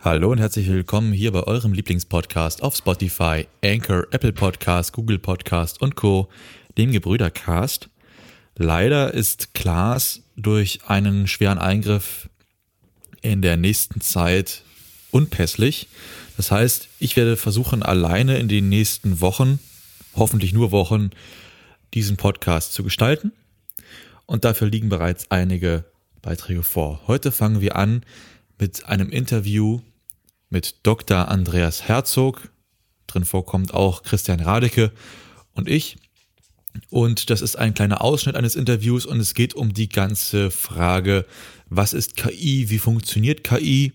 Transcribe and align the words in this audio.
Hallo 0.00 0.30
und 0.32 0.38
herzlich 0.38 0.68
willkommen 0.68 1.14
hier 1.14 1.32
bei 1.32 1.42
eurem 1.44 1.72
Lieblingspodcast 1.72 2.62
auf 2.62 2.76
Spotify, 2.76 3.46
Anchor, 3.64 4.06
Apple 4.10 4.34
Podcast, 4.34 4.92
Google 4.92 5.18
Podcast 5.18 5.80
und 5.80 5.96
Co., 5.96 6.28
dem 6.76 6.92
Gebrüdercast. 6.92 7.88
Leider 8.56 9.14
ist 9.14 9.54
Klaas 9.54 10.22
durch 10.36 10.80
einen 10.86 11.26
schweren 11.26 11.58
Eingriff 11.58 12.28
in 13.22 13.40
der 13.40 13.56
nächsten 13.56 14.02
Zeit 14.02 14.62
unpässlich. 15.10 15.88
Das 16.36 16.50
heißt, 16.50 16.88
ich 16.98 17.16
werde 17.16 17.38
versuchen, 17.38 17.82
alleine 17.82 18.36
in 18.36 18.48
den 18.48 18.68
nächsten 18.68 19.22
Wochen, 19.22 19.58
hoffentlich 20.14 20.52
nur 20.52 20.70
Wochen, 20.70 21.10
diesen 21.94 22.18
Podcast 22.18 22.74
zu 22.74 22.84
gestalten. 22.84 23.32
Und 24.30 24.44
dafür 24.44 24.68
liegen 24.68 24.90
bereits 24.90 25.28
einige 25.32 25.86
Beiträge 26.22 26.62
vor. 26.62 27.00
Heute 27.08 27.32
fangen 27.32 27.60
wir 27.60 27.74
an 27.74 28.04
mit 28.60 28.86
einem 28.86 29.10
Interview 29.10 29.80
mit 30.50 30.76
Dr. 30.84 31.26
Andreas 31.26 31.88
Herzog. 31.88 32.48
Drin 33.08 33.24
vorkommt 33.24 33.74
auch 33.74 34.04
Christian 34.04 34.38
Radeke 34.38 34.92
und 35.54 35.68
ich. 35.68 35.96
Und 36.90 37.28
das 37.30 37.40
ist 37.40 37.56
ein 37.56 37.74
kleiner 37.74 38.02
Ausschnitt 38.02 38.36
eines 38.36 38.54
Interviews 38.54 39.04
und 39.04 39.18
es 39.18 39.34
geht 39.34 39.54
um 39.54 39.74
die 39.74 39.88
ganze 39.88 40.52
Frage, 40.52 41.26
was 41.68 41.92
ist 41.92 42.16
KI, 42.16 42.70
wie 42.70 42.78
funktioniert 42.78 43.42
KI? 43.42 43.94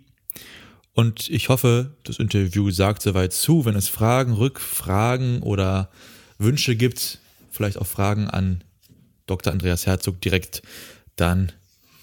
Und 0.91 1.29
ich 1.29 1.47
hoffe, 1.47 1.95
das 2.03 2.19
Interview 2.19 2.71
sagt 2.71 3.03
soweit 3.03 3.31
zu. 3.31 3.63
Wenn 3.63 3.77
es 3.77 3.87
Fragen, 3.87 4.33
Rückfragen 4.33 5.41
oder 5.43 5.89
Wünsche 6.39 6.75
gibt, 6.75 7.19
vielleicht 7.51 7.77
auch 7.77 7.87
Fragen 7.87 8.29
an 8.29 8.65
Dr. 9.27 9.53
Andreas 9.53 9.85
Herzog 9.85 10.21
direkt, 10.21 10.61
dann 11.15 11.51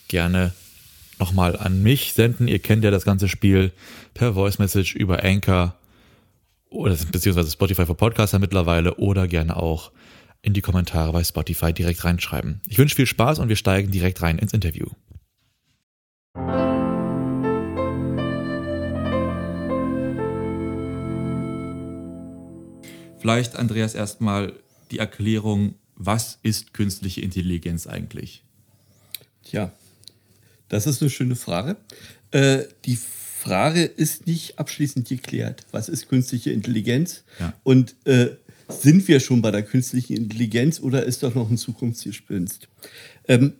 gerne 0.08 0.52
nochmal 1.19 1.56
an 1.56 1.83
mich 1.83 2.14
senden. 2.14 2.48
Ihr 2.48 2.58
kennt 2.58 2.84
ja 2.84 2.91
das 2.91 3.05
ganze 3.05 3.28
Spiel 3.28 3.72
per 4.14 4.34
Voice 4.34 4.58
Message 4.58 4.94
über 4.94 5.22
Anchor 5.22 5.77
oder 6.69 6.97
beziehungsweise 7.10 7.50
Spotify 7.50 7.86
für 7.86 7.94
Podcaster 7.94 8.38
mittlerweile 8.38 8.94
oder 8.97 9.28
gerne 9.28 9.56
auch 9.56 9.92
in 10.42 10.55
die 10.55 10.60
Kommentare 10.60 11.12
bei 11.12 11.22
Spotify 11.22 11.72
direkt 11.72 12.05
reinschreiben. 12.05 12.60
Ich 12.66 12.78
wünsche 12.78 12.97
viel 12.97 13.06
Spaß 13.06 13.38
und 13.38 13.48
wir 13.48 13.56
steigen 13.56 13.92
direkt 13.92 14.22
rein 14.22 14.38
ins 14.38 14.52
Interview. 14.52 14.86
Vielleicht, 23.20 23.54
Andreas, 23.54 23.94
erstmal 23.94 24.52
die 24.91 24.98
Erklärung, 24.98 25.77
was 26.06 26.39
ist 26.42 26.75
künstliche 26.75 27.20
Intelligenz 27.20 27.86
eigentlich? 27.86 28.42
Tja, 29.45 29.72
das 30.69 30.86
ist 30.86 31.03
eine 31.03 31.11
schöne 31.11 31.36
Frage. 31.36 31.77
Äh, 32.31 32.64
die 32.84 32.97
Frage 32.97 33.83
ist 33.83 34.27
nicht 34.27 34.59
abschließend 34.59 35.09
geklärt. 35.09 35.67
Was 35.70 35.89
ist 35.89 36.09
künstliche 36.09 36.53
Intelligenz? 36.53 37.25
Ja. 37.41 37.53
Und 37.62 37.94
äh, 38.05 38.31
sind 38.69 39.06
wir 39.09 39.20
schon 39.20 39.42
bei 39.42 39.50
der 39.50 39.62
künstlichen 39.62 40.17
Intelligenz 40.17 40.81
oder 40.81 41.05
ist 41.05 41.22
doch 41.22 41.34
noch 41.34 41.50
ein 41.50 41.59
Zukunftsgespinst? 41.59 42.69
Ähm, 43.28 43.55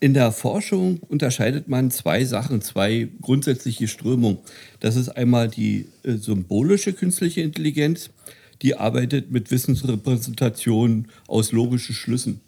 in 0.00 0.14
der 0.14 0.32
Forschung 0.32 0.98
unterscheidet 1.08 1.68
man 1.68 1.90
zwei 1.90 2.24
Sachen, 2.24 2.60
zwei 2.60 3.08
grundsätzliche 3.20 3.88
Strömungen. 3.88 4.38
Das 4.80 4.96
ist 4.96 5.08
einmal 5.08 5.48
die 5.48 5.86
äh, 6.02 6.14
symbolische 6.14 6.92
künstliche 6.92 7.40
Intelligenz, 7.40 8.10
die 8.62 8.76
arbeitet 8.76 9.30
mit 9.30 9.50
Wissensrepräsentationen 9.50 11.08
aus 11.26 11.52
logischen 11.52 11.94
Schlüssen. 11.94 12.40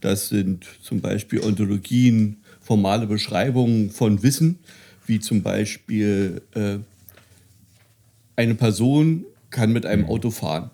Das 0.00 0.28
sind 0.28 0.66
zum 0.82 1.00
Beispiel 1.00 1.40
Ontologien, 1.40 2.38
formale 2.60 3.06
Beschreibungen 3.06 3.90
von 3.90 4.22
Wissen, 4.22 4.58
wie 5.06 5.20
zum 5.20 5.42
Beispiel 5.42 6.42
äh, 6.54 6.78
eine 8.36 8.54
Person 8.54 9.24
kann 9.50 9.72
mit 9.72 9.86
einem 9.86 10.04
Auto 10.06 10.30
fahren. 10.30 10.70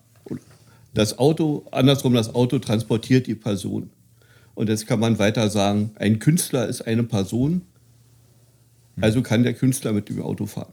Das 0.95 1.19
Auto, 1.19 1.66
andersrum, 1.71 2.12
das 2.12 2.34
Auto 2.34 2.59
transportiert 2.59 3.27
die 3.27 3.34
Person. 3.34 3.91
Und 4.55 4.69
jetzt 4.69 4.87
kann 4.87 5.00
man 5.00 5.19
weiter 5.19 5.49
sagen, 5.49 5.93
ein 5.95 6.19
Künstler 6.19 6.69
ist 6.69 6.83
eine 6.83 7.03
Person, 7.03 7.62
also 9.00 9.22
kann 9.22 9.43
der 9.43 9.55
Künstler 9.55 9.93
mit 9.93 10.11
dem 10.11 10.21
Auto 10.21 10.45
fahren. 10.45 10.72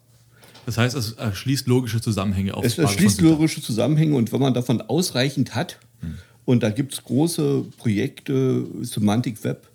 Das 0.69 0.78
heißt, 0.78 0.96
es 0.96 1.13
erschließt 1.13 1.66
logische 1.66 2.00
Zusammenhänge 2.00 2.53
auf 2.53 2.63
Es 2.63 2.78
erschließt 2.78 3.22
logische 3.22 3.59
Zusammenhänge 3.59 4.16
und 4.16 4.31
wenn 4.31 4.40
man 4.40 4.53
davon 4.53 4.81
ausreichend 4.81 5.56
hat, 5.56 5.80
hm. 6.02 6.19
und 6.46 6.62
da 6.62 6.69
gibt 6.69 6.94
es 6.94 7.03
große 7.03 7.66
Projekte, 7.75 8.68
Semantic 8.81 9.44
Web, 9.44 9.68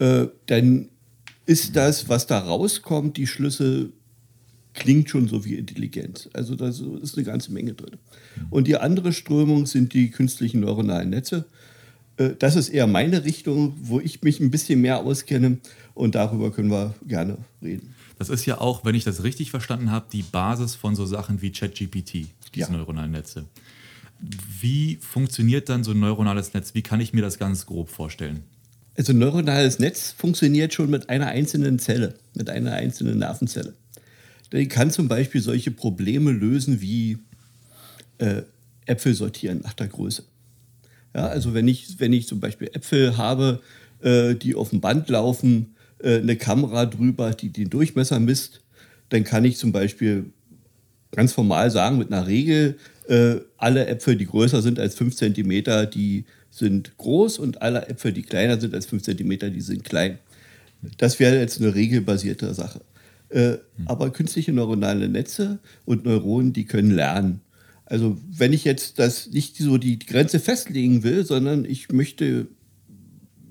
äh, 0.00 0.26
dann 0.46 0.88
ist 1.46 1.76
das, 1.76 2.08
was 2.08 2.26
da 2.26 2.40
rauskommt, 2.40 3.16
die 3.16 3.28
Schlüssel 3.28 3.92
klingt 4.74 5.10
schon 5.10 5.28
so 5.28 5.44
wie 5.44 5.54
Intelligenz. 5.54 6.28
Also 6.32 6.56
da 6.56 6.70
ist 6.70 6.82
eine 7.16 7.24
ganze 7.24 7.52
Menge 7.52 7.74
drin. 7.74 7.96
Und 8.50 8.66
die 8.66 8.78
andere 8.78 9.12
Strömung 9.12 9.66
sind 9.66 9.94
die 9.94 10.10
künstlichen 10.10 10.58
neuronalen 10.58 11.10
Netze. 11.10 11.44
Äh, 12.16 12.30
das 12.36 12.56
ist 12.56 12.70
eher 12.70 12.88
meine 12.88 13.22
Richtung, 13.22 13.74
wo 13.80 14.00
ich 14.00 14.22
mich 14.22 14.40
ein 14.40 14.50
bisschen 14.50 14.80
mehr 14.80 15.04
auskenne 15.04 15.58
und 15.94 16.16
darüber 16.16 16.50
können 16.50 16.72
wir 16.72 16.96
gerne 17.06 17.38
reden. 17.62 17.94
Das 18.18 18.28
ist 18.28 18.46
ja 18.46 18.60
auch, 18.60 18.84
wenn 18.84 18.94
ich 18.94 19.04
das 19.04 19.22
richtig 19.22 19.50
verstanden 19.50 19.90
habe, 19.90 20.06
die 20.10 20.22
Basis 20.22 20.74
von 20.74 20.96
so 20.96 21.04
Sachen 21.04 21.42
wie 21.42 21.52
ChatGPT, 21.52 22.28
diese 22.54 22.70
ja. 22.70 22.70
neuronalen 22.70 23.10
Netze. 23.10 23.44
Wie 24.60 24.98
funktioniert 25.02 25.68
dann 25.68 25.84
so 25.84 25.90
ein 25.90 26.00
neuronales 26.00 26.54
Netz? 26.54 26.74
Wie 26.74 26.82
kann 26.82 27.00
ich 27.00 27.12
mir 27.12 27.20
das 27.20 27.38
ganz 27.38 27.66
grob 27.66 27.90
vorstellen? 27.90 28.42
Also 28.96 29.12
ein 29.12 29.18
neuronales 29.18 29.78
Netz 29.78 30.14
funktioniert 30.16 30.72
schon 30.72 30.88
mit 30.88 31.10
einer 31.10 31.26
einzelnen 31.26 31.78
Zelle, 31.78 32.14
mit 32.34 32.48
einer 32.48 32.72
einzelnen 32.72 33.18
Nervenzelle. 33.18 33.74
Die 34.52 34.68
kann 34.68 34.90
zum 34.90 35.08
Beispiel 35.08 35.42
solche 35.42 35.70
Probleme 35.70 36.32
lösen 36.32 36.80
wie 36.80 37.18
äh, 38.18 38.42
Äpfel 38.86 39.14
sortieren 39.14 39.60
nach 39.62 39.74
der 39.74 39.88
Größe. 39.88 40.24
Ja, 41.14 41.26
also 41.26 41.52
wenn 41.52 41.68
ich, 41.68 41.98
wenn 42.00 42.12
ich 42.12 42.26
zum 42.26 42.40
Beispiel 42.40 42.68
Äpfel 42.72 43.18
habe, 43.18 43.60
äh, 44.00 44.34
die 44.34 44.54
auf 44.54 44.70
dem 44.70 44.80
Band 44.80 45.08
laufen, 45.10 45.75
äh, 46.00 46.18
eine 46.18 46.36
Kamera 46.36 46.86
drüber, 46.86 47.32
die 47.32 47.50
den 47.50 47.70
Durchmesser 47.70 48.20
misst, 48.20 48.62
dann 49.08 49.24
kann 49.24 49.44
ich 49.44 49.56
zum 49.56 49.72
Beispiel 49.72 50.26
ganz 51.12 51.32
formal 51.32 51.70
sagen, 51.70 51.98
mit 51.98 52.12
einer 52.12 52.26
Regel, 52.26 52.78
äh, 53.08 53.36
alle 53.56 53.86
Äpfel, 53.86 54.16
die 54.16 54.26
größer 54.26 54.62
sind 54.62 54.78
als 54.78 54.96
5 54.96 55.14
cm, 55.14 55.90
die 55.90 56.24
sind 56.50 56.96
groß 56.98 57.38
und 57.38 57.62
alle 57.62 57.86
Äpfel, 57.88 58.12
die 58.12 58.22
kleiner 58.22 58.60
sind 58.60 58.74
als 58.74 58.86
5 58.86 59.02
cm, 59.02 59.52
die 59.52 59.60
sind 59.60 59.84
klein. 59.84 60.18
Das 60.98 61.18
wäre 61.18 61.38
jetzt 61.38 61.60
eine 61.60 61.74
regelbasierte 61.74 62.52
Sache. 62.54 62.80
Äh, 63.28 63.52
hm. 63.52 63.58
Aber 63.86 64.10
künstliche 64.10 64.52
neuronale 64.52 65.08
Netze 65.08 65.58
und 65.84 66.04
Neuronen, 66.04 66.52
die 66.52 66.64
können 66.64 66.90
lernen. 66.90 67.40
Also 67.84 68.18
wenn 68.28 68.52
ich 68.52 68.64
jetzt 68.64 68.98
das 68.98 69.30
nicht 69.30 69.56
so 69.56 69.78
die 69.78 69.98
Grenze 69.98 70.40
festlegen 70.40 71.02
will, 71.04 71.24
sondern 71.24 71.64
ich 71.64 71.90
möchte 71.92 72.48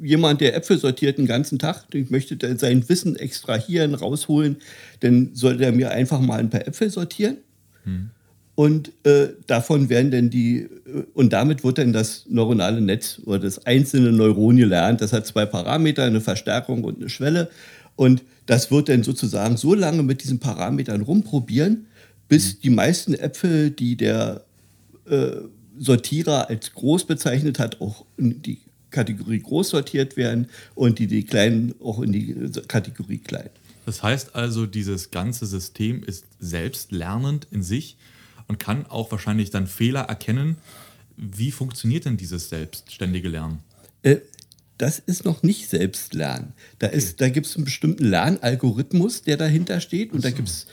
jemand, 0.01 0.41
der 0.41 0.55
Äpfel 0.55 0.77
sortiert 0.77 1.17
den 1.17 1.25
ganzen 1.25 1.59
Tag, 1.59 1.85
ich 1.93 2.09
möchte 2.09 2.37
sein 2.57 2.87
Wissen 2.89 3.15
extrahieren, 3.15 3.93
rausholen, 3.93 4.57
dann 4.99 5.31
sollte 5.33 5.65
er 5.65 5.71
mir 5.71 5.91
einfach 5.91 6.19
mal 6.19 6.39
ein 6.39 6.49
paar 6.49 6.67
Äpfel 6.67 6.89
sortieren. 6.89 7.37
Hm. 7.83 8.09
Und 8.55 8.93
äh, 9.05 9.33
davon 9.47 9.89
werden 9.89 10.11
dann 10.11 10.29
die, 10.29 10.59
äh, 10.59 11.03
und 11.13 11.33
damit 11.33 11.63
wird 11.63 11.77
dann 11.77 11.91
das 11.91 12.25
neuronale 12.29 12.79
Netz 12.79 13.21
oder 13.25 13.39
das 13.39 13.65
einzelne 13.65 14.13
Neuron 14.13 14.55
gelernt. 14.55 15.01
Das 15.01 15.11
hat 15.11 15.27
zwei 15.27 15.45
Parameter, 15.45 16.03
eine 16.03 16.21
Verstärkung 16.21 16.85
und 16.85 16.97
eine 16.99 17.09
Schwelle. 17.09 17.49
Und 17.97 18.23
das 18.45 18.71
wird 18.71 18.87
dann 18.87 19.03
sozusagen 19.03 19.57
so 19.57 19.73
lange 19.73 20.03
mit 20.03 20.23
diesen 20.23 20.39
Parametern 20.39 21.01
rumprobieren, 21.01 21.87
bis 22.29 22.55
mhm. 22.55 22.59
die 22.63 22.69
meisten 22.69 23.13
Äpfel, 23.13 23.71
die 23.71 23.97
der 23.97 24.45
äh, 25.09 25.31
Sortierer 25.77 26.49
als 26.49 26.71
groß 26.71 27.05
bezeichnet 27.05 27.59
hat, 27.59 27.81
auch 27.81 28.05
die 28.17 28.59
Kategorie 28.91 29.39
groß 29.39 29.69
sortiert 29.69 30.17
werden 30.17 30.47
und 30.73 30.99
die, 30.99 31.07
die 31.07 31.23
kleinen 31.23 31.75
auch 31.81 32.01
in 32.01 32.11
die 32.11 32.35
Kategorie 32.67 33.17
klein. 33.17 33.49
Das 33.85 34.01
heißt 34.01 34.35
also, 34.35 34.65
dieses 34.65 35.11
ganze 35.11 35.45
System 35.45 36.03
ist 36.03 36.25
selbstlernend 36.39 37.47
in 37.51 37.61
sich 37.61 37.97
und 38.47 38.59
kann 38.59 38.85
auch 38.87 39.11
wahrscheinlich 39.11 39.51
dann 39.51 39.67
Fehler 39.67 40.01
erkennen. 40.01 40.57
Wie 41.17 41.51
funktioniert 41.51 42.05
denn 42.05 42.17
dieses 42.17 42.49
selbstständige 42.49 43.29
Lernen? 43.29 43.59
Äh, 44.01 44.17
das 44.77 44.99
ist 44.99 45.23
noch 45.23 45.43
nicht 45.43 45.69
Selbstlernen. 45.69 46.53
Da, 46.79 46.87
okay. 46.87 47.03
da 47.17 47.29
gibt 47.29 47.45
es 47.45 47.55
einen 47.55 47.65
bestimmten 47.65 48.05
Lernalgorithmus, 48.05 49.21
der 49.21 49.37
dahinter 49.37 49.79
steht. 49.79 50.11
Und 50.11 50.21
so. 50.21 50.29
da 50.29 50.35
gibt 50.35 50.49
es 50.49 50.67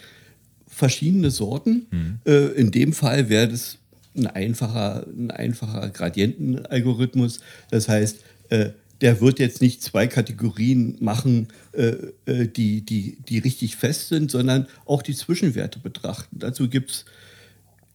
verschiedene 0.67 1.31
Sorten. 1.31 1.87
Hm. 1.91 2.19
Äh, 2.27 2.47
in 2.59 2.71
dem 2.71 2.93
Fall 2.93 3.29
wäre 3.29 3.49
das 3.49 3.79
ein 4.17 4.27
einfacher, 4.27 5.07
ein 5.07 5.31
einfacher 5.31 5.89
Gradientenalgorithmus. 5.91 7.41
Das 7.71 7.89
heißt, 7.89 8.19
äh, 8.51 8.71
der 9.01 9.21
wird 9.21 9.41
jetzt 9.41 9.61
nicht 9.61 9.83
zwei 9.83 10.07
Kategorien 10.07 10.97
machen, 11.01 11.49
äh, 11.73 11.95
äh 12.27 12.47
die, 12.47 12.83
die, 12.83 13.19
die 13.29 13.39
richtig 13.39 13.77
fest 13.77 14.09
sind, 14.09 14.31
sondern 14.31 14.69
auch 14.85 15.03
die 15.03 15.15
Zwischenwerte 15.15 15.81
betrachten. 15.81 16.39
Dazu 16.39 16.69
gibt 16.69 16.91
es 16.91 17.05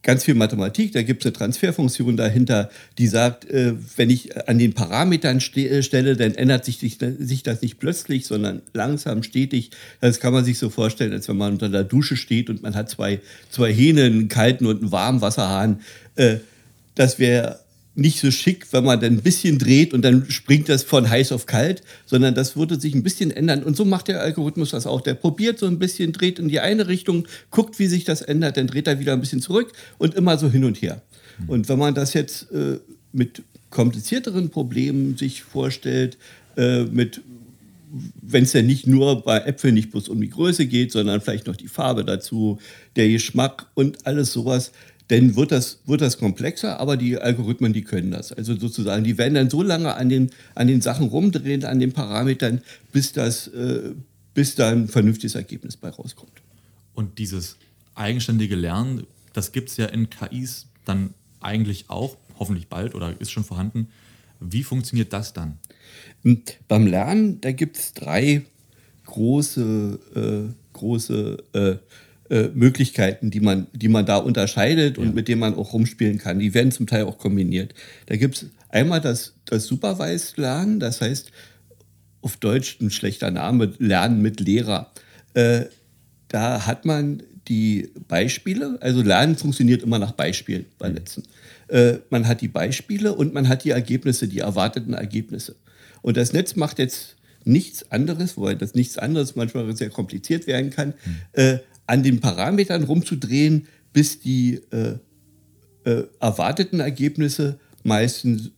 ganz 0.07 0.23
viel 0.23 0.35
Mathematik, 0.35 0.93
da 0.93 1.01
gibt 1.01 1.21
es 1.21 1.25
eine 1.25 1.33
Transferfunktion 1.33 2.15
dahinter, 2.15 2.69
die 2.97 3.07
sagt, 3.07 3.43
äh, 3.49 3.73
wenn 3.97 4.09
ich 4.09 4.47
an 4.47 4.57
den 4.57 4.73
Parametern 4.73 5.41
ste 5.41 5.69
äh, 5.69 5.83
stelle, 5.83 6.15
dann 6.15 6.33
ändert 6.33 6.63
sich, 6.63 6.79
sich 6.79 7.43
das 7.43 7.61
nicht 7.61 7.77
plötzlich, 7.77 8.25
sondern 8.25 8.61
langsam, 8.73 9.21
stetig. 9.21 9.71
Das 9.99 10.21
kann 10.21 10.31
man 10.31 10.45
sich 10.45 10.59
so 10.59 10.69
vorstellen, 10.69 11.11
als 11.11 11.27
wenn 11.27 11.37
man 11.37 11.53
unter 11.53 11.67
der 11.67 11.83
Dusche 11.83 12.15
steht 12.15 12.49
und 12.49 12.63
man 12.63 12.73
hat 12.73 12.89
zwei, 12.89 13.19
zwei 13.49 13.73
Hähne, 13.73 14.03
einen 14.03 14.29
kalten 14.29 14.65
und 14.65 14.81
einen 14.81 14.91
warmen 14.93 15.21
Wasserhahn. 15.21 15.81
Äh, 16.17 16.37
das 16.95 17.19
wäre 17.19 17.59
nicht 17.97 18.19
so 18.19 18.29
schick, 18.29 18.67
wenn 18.71 18.83
man 18.83 18.99
dann 18.99 19.13
ein 19.13 19.21
bisschen 19.21 19.57
dreht 19.57 19.93
und 19.93 20.03
dann 20.03 20.29
springt 20.29 20.69
das 20.69 20.83
von 20.83 21.09
heiß 21.09 21.31
auf 21.31 21.47
kalt, 21.47 21.81
sondern 22.05 22.35
das 22.35 22.55
würde 22.55 22.79
sich 22.79 22.93
ein 22.93 23.01
bisschen 23.01 23.31
ändern. 23.31 23.63
Und 23.63 23.75
so 23.75 23.85
macht 23.85 24.07
der 24.07 24.21
Algorithmus 24.21 24.69
das 24.69 24.85
auch. 24.85 25.01
Der 25.01 25.15
probiert 25.15 25.57
so 25.57 25.65
ein 25.65 25.79
bisschen, 25.79 26.11
dreht 26.11 26.37
in 26.37 26.47
die 26.47 26.59
eine 26.59 26.87
Richtung, 26.87 27.27
guckt, 27.49 27.79
wie 27.79 27.87
sich 27.87 28.03
das 28.03 28.21
ändert, 28.21 28.57
dann 28.57 28.67
dreht 28.67 28.87
er 28.87 28.99
wieder 28.99 29.13
ein 29.13 29.19
bisschen 29.19 29.41
zurück 29.41 29.71
und 29.97 30.13
immer 30.13 30.37
so 30.37 30.49
hin 30.49 30.63
und 30.63 30.79
her. 30.81 31.01
Und 31.47 31.69
wenn 31.69 31.79
man 31.79 31.95
das 31.95 32.13
jetzt 32.13 32.51
äh, 32.51 32.77
mit 33.13 33.41
komplizierteren 33.71 34.49
Problemen 34.49 35.17
sich 35.17 35.41
vorstellt, 35.41 36.17
äh, 36.55 36.83
mit 36.83 37.21
wenn 38.21 38.43
es 38.43 38.53
ja 38.53 38.61
nicht 38.61 38.85
nur 38.85 39.23
bei 39.23 39.39
Äpfeln 39.39 39.73
nicht 39.73 39.91
bloß 39.91 40.09
um 40.09 40.19
die 40.19 40.29
Größe 40.29 40.65
geht, 40.65 40.91
sondern 40.91 41.21
vielleicht 41.21 41.47
noch 41.47 41.55
die 41.55 41.69
Farbe 41.69 42.03
dazu, 42.03 42.59
der 42.97 43.07
Geschmack 43.07 43.67
und 43.75 44.05
alles 44.05 44.33
sowas, 44.33 44.71
dann 45.09 45.35
wird 45.35 45.51
das, 45.51 45.79
wird 45.85 46.01
das 46.01 46.17
komplexer, 46.17 46.79
aber 46.79 46.97
die 46.97 47.17
Algorithmen, 47.17 47.71
die 47.71 47.83
können 47.83 48.11
das. 48.11 48.31
Also 48.33 48.55
sozusagen, 48.57 49.03
die 49.03 49.17
werden 49.17 49.35
dann 49.35 49.49
so 49.49 49.63
lange 49.63 49.95
an 49.95 50.09
den, 50.09 50.31
an 50.53 50.67
den 50.67 50.81
Sachen 50.81 51.07
rumdrehen, 51.07 51.63
an 51.63 51.79
den 51.79 51.93
Parametern, 51.93 52.61
bis, 52.91 53.13
das, 53.13 53.47
äh, 53.47 53.93
bis 54.33 54.55
da 54.55 54.69
ein 54.69 54.87
vernünftiges 54.87 55.35
Ergebnis 55.35 55.77
bei 55.77 55.89
rauskommt. 55.89 56.41
Und 56.93 57.19
dieses 57.19 57.57
eigenständige 57.95 58.55
Lernen, 58.55 59.07
das 59.33 59.51
gibt 59.51 59.69
es 59.69 59.77
ja 59.77 59.85
in 59.85 60.09
KIs 60.09 60.67
dann 60.83 61.13
eigentlich 61.39 61.85
auch, 61.89 62.17
hoffentlich 62.37 62.67
bald 62.67 62.93
oder 62.93 63.13
ist 63.19 63.31
schon 63.31 63.43
vorhanden. 63.43 63.87
Wie 64.39 64.63
funktioniert 64.63 65.13
das 65.13 65.33
dann? 65.33 65.57
Hm, 66.23 66.41
beim 66.67 66.85
Lernen, 66.85 67.39
da 67.41 67.51
gibt 67.51 67.77
es 67.77 67.93
drei 67.93 68.45
große, 69.05 69.99
äh, 70.15 70.53
große 70.73 71.37
äh, 71.53 71.75
äh, 72.29 72.49
Möglichkeiten, 72.53 73.31
die 73.31 73.39
man, 73.39 73.67
die 73.73 73.87
man 73.87 74.05
da 74.05 74.17
unterscheidet 74.17 74.97
und 74.97 75.15
mit 75.15 75.27
denen 75.27 75.39
man 75.39 75.55
auch 75.55 75.73
rumspielen 75.73 76.17
kann. 76.17 76.39
Die 76.39 76.53
werden 76.53 76.71
zum 76.71 76.87
Teil 76.87 77.03
auch 77.03 77.17
kombiniert. 77.17 77.73
Da 78.07 78.15
gibt 78.15 78.35
es 78.35 78.45
einmal 78.69 79.01
das, 79.01 79.33
das 79.45 79.65
Supervised 79.65 80.37
Lernen, 80.37 80.79
das 80.79 81.01
heißt 81.01 81.31
auf 82.21 82.37
Deutsch 82.37 82.79
ein 82.81 82.91
schlechter 82.91 83.31
Name, 83.31 83.73
Lernen 83.79 84.21
mit 84.21 84.39
Lehrer. 84.39 84.91
Äh, 85.33 85.65
da 86.27 86.65
hat 86.65 86.83
man 86.85 87.23
die 87.47 87.91
Beispiele, 88.07 88.77
also 88.81 89.01
Lernen 89.01 89.37
funktioniert 89.37 89.83
immer 89.83 89.99
nach 89.99 90.11
Beispielen 90.11 90.65
bei 90.77 90.89
Netzen. 90.89 91.23
Äh, 91.69 91.99
man 92.09 92.27
hat 92.27 92.41
die 92.41 92.49
Beispiele 92.49 93.13
und 93.13 93.33
man 93.33 93.47
hat 93.47 93.63
die 93.63 93.69
Ergebnisse, 93.69 94.27
die 94.27 94.39
erwarteten 94.39 94.93
Ergebnisse. 94.93 95.55
Und 96.01 96.17
das 96.17 96.33
Netz 96.33 96.55
macht 96.55 96.79
jetzt 96.79 97.15
nichts 97.45 97.91
anderes, 97.91 98.35
wobei 98.37 98.55
das 98.55 98.75
nichts 98.75 98.97
anderes 98.97 99.35
manchmal 99.35 99.75
sehr 99.75 99.89
kompliziert 99.89 100.47
werden 100.47 100.69
kann, 100.69 100.89
mhm. 101.05 101.15
äh, 101.33 101.59
an 101.87 102.03
den 102.03 102.19
Parametern 102.19 102.83
rumzudrehen, 102.83 103.67
bis 103.93 104.19
die 104.19 104.61
äh, 104.71 104.97
äh, 105.85 106.03
erwarteten 106.19 106.79
Ergebnisse 106.79 107.59
meistens 107.83 108.51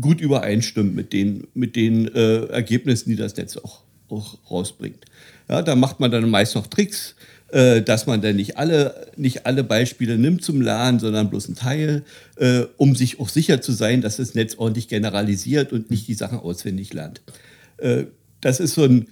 gut 0.00 0.20
übereinstimmen 0.20 0.94
mit 0.94 1.12
den, 1.12 1.46
mit 1.54 1.76
den 1.76 2.08
äh, 2.14 2.46
Ergebnissen, 2.46 3.10
die 3.10 3.16
das 3.16 3.36
Netz 3.36 3.56
auch, 3.58 3.82
auch 4.08 4.38
rausbringt. 4.50 5.04
Ja, 5.48 5.62
da 5.62 5.76
macht 5.76 6.00
man 6.00 6.10
dann 6.10 6.28
meist 6.30 6.54
noch 6.54 6.66
Tricks, 6.66 7.14
äh, 7.52 7.82
dass 7.82 8.06
man 8.06 8.22
dann 8.22 8.36
nicht 8.36 8.56
alle, 8.56 9.08
nicht 9.16 9.44
alle 9.44 9.62
Beispiele 9.62 10.16
nimmt 10.16 10.42
zum 10.42 10.62
Lernen, 10.62 10.98
sondern 10.98 11.28
bloß 11.28 11.46
einen 11.46 11.56
Teil, 11.56 12.02
äh, 12.36 12.62
um 12.78 12.96
sich 12.96 13.20
auch 13.20 13.28
sicher 13.28 13.60
zu 13.60 13.72
sein, 13.72 14.00
dass 14.00 14.16
das 14.16 14.34
Netz 14.34 14.54
ordentlich 14.56 14.88
generalisiert 14.88 15.72
und 15.72 15.90
nicht 15.90 16.08
die 16.08 16.14
Sachen 16.14 16.38
auswendig 16.38 16.94
lernt. 16.94 17.20
Äh, 17.76 18.04
das 18.40 18.58
ist 18.58 18.72
so 18.74 18.84
ein, 18.84 19.08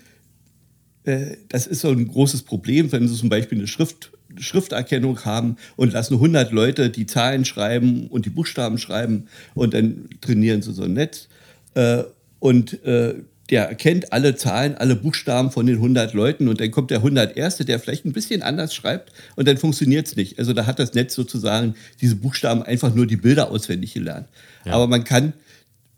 das 1.49 1.67
ist 1.67 1.81
so 1.81 1.91
ein 1.91 2.09
großes 2.09 2.43
Problem, 2.43 2.91
wenn 2.93 3.09
Sie 3.09 3.17
zum 3.17 3.29
Beispiel 3.29 3.59
eine 3.59 3.67
Schrift, 3.67 4.13
Schrifterkennung 4.39 5.25
haben 5.25 5.57
und 5.77 5.93
lassen 5.93 6.15
100 6.15 6.53
Leute 6.53 6.91
die 6.91 7.07
Zahlen 7.07 7.45
schreiben 7.45 8.07
und 8.09 8.27
die 8.27 8.31
Buchstaben 8.31 8.79
schreiben 8.79 9.29
und 9.55 9.75
dann 9.75 10.09
trainieren 10.21 10.63
Sie 10.63 10.73
so 10.73 10.85
ein 10.85 10.93
Netz. 10.95 11.29
Äh, 11.75 12.05
und 12.39 12.83
äh, 12.85 13.15
der 13.51 13.69
erkennt 13.69 14.13
alle 14.13 14.37
Zahlen, 14.37 14.77
alle 14.77 14.95
Buchstaben 14.95 15.51
von 15.51 15.67
den 15.67 15.77
100 15.77 16.15
Leuten 16.15 16.49
und 16.49 16.61
dann 16.61 16.71
kommt 16.71 16.91
der 16.91 16.99
101. 16.99 17.59
der 17.59 17.81
vielleicht 17.81 18.05
ein 18.05 18.13
bisschen 18.13 18.43
anders 18.43 18.75
schreibt 18.75 19.13
und 19.35 19.49
dann 19.49 19.57
funktioniert 19.57 20.07
es 20.07 20.17
nicht. 20.17 20.39
Also 20.39 20.53
da 20.53 20.67
hat 20.67 20.79
das 20.79 20.95
Netz 20.95 21.15
sozusagen 21.15 21.75
diese 22.01 22.17
Buchstaben 22.17 22.63
einfach 22.63 22.95
nur 22.95 23.07
die 23.07 23.17
Bilder 23.17 23.51
auswendig 23.51 23.95
gelernt. 23.95 24.29
Ja. 24.65 24.75
Aber 24.75 24.87
man 24.87 25.05
kann 25.05 25.33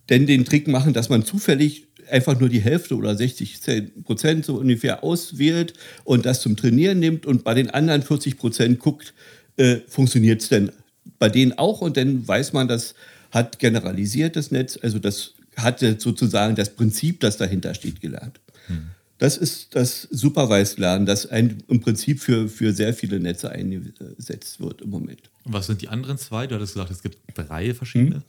denn 0.08 0.26
den 0.26 0.44
Trick 0.44 0.66
machen, 0.66 0.94
dass 0.94 1.10
man 1.10 1.24
zufällig 1.24 1.86
einfach 2.12 2.38
nur 2.38 2.48
die 2.48 2.60
Hälfte 2.60 2.94
oder 2.94 3.16
60 3.16 3.60
Prozent 4.04 4.44
so 4.44 4.56
ungefähr 4.56 5.02
auswählt 5.02 5.74
und 6.04 6.26
das 6.26 6.42
zum 6.42 6.56
Trainieren 6.56 6.98
nimmt 6.98 7.26
und 7.26 7.42
bei 7.42 7.54
den 7.54 7.70
anderen 7.70 8.02
40 8.02 8.36
Prozent 8.36 8.78
guckt, 8.78 9.14
äh, 9.56 9.78
funktioniert 9.88 10.42
es 10.42 10.48
denn 10.48 10.70
bei 11.18 11.28
denen 11.28 11.56
auch 11.58 11.80
und 11.80 11.96
dann 11.96 12.26
weiß 12.26 12.52
man, 12.52 12.68
das 12.68 12.94
hat 13.30 13.58
generalisiert 13.58 14.36
das 14.36 14.50
Netz, 14.50 14.78
also 14.80 14.98
das 14.98 15.34
hat 15.56 15.80
sozusagen 15.80 16.54
das 16.54 16.70
Prinzip, 16.70 17.20
das 17.20 17.36
dahinter 17.36 17.74
steht, 17.74 18.00
gelernt. 18.00 18.40
Hm. 18.66 18.90
Das 19.18 19.36
ist 19.36 19.74
das 19.76 20.02
Supervised 20.10 20.78
Lernen, 20.78 21.06
das 21.06 21.26
ein, 21.26 21.62
im 21.68 21.80
Prinzip 21.80 22.20
für, 22.20 22.48
für 22.48 22.72
sehr 22.72 22.92
viele 22.92 23.20
Netze 23.20 23.50
eingesetzt 23.50 24.60
wird 24.60 24.82
im 24.82 24.90
Moment. 24.90 25.30
Und 25.44 25.52
was 25.52 25.66
sind 25.66 25.80
die 25.80 25.88
anderen 25.88 26.18
zwei? 26.18 26.46
Du 26.46 26.56
hattest 26.56 26.74
gesagt, 26.74 26.90
es 26.90 27.02
gibt 27.02 27.18
drei 27.34 27.72
verschiedene. 27.72 28.16
Hm. 28.16 28.22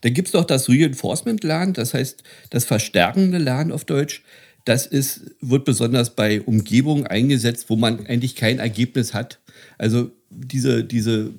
Dann 0.00 0.14
gibt 0.14 0.28
es 0.28 0.34
noch 0.34 0.44
das 0.44 0.68
Reinforcement 0.68 1.42
Lernen, 1.44 1.72
das 1.72 1.94
heißt 1.94 2.22
das 2.50 2.64
verstärkende 2.64 3.38
Lernen 3.38 3.72
auf 3.72 3.84
Deutsch. 3.84 4.22
Das 4.64 4.86
ist, 4.86 5.22
wird 5.40 5.64
besonders 5.64 6.10
bei 6.10 6.42
Umgebungen 6.42 7.06
eingesetzt, 7.06 7.66
wo 7.68 7.76
man 7.76 8.06
eigentlich 8.06 8.36
kein 8.36 8.58
Ergebnis 8.58 9.14
hat. 9.14 9.38
Also 9.78 10.10
diese, 10.30 10.84
diese 10.84 11.30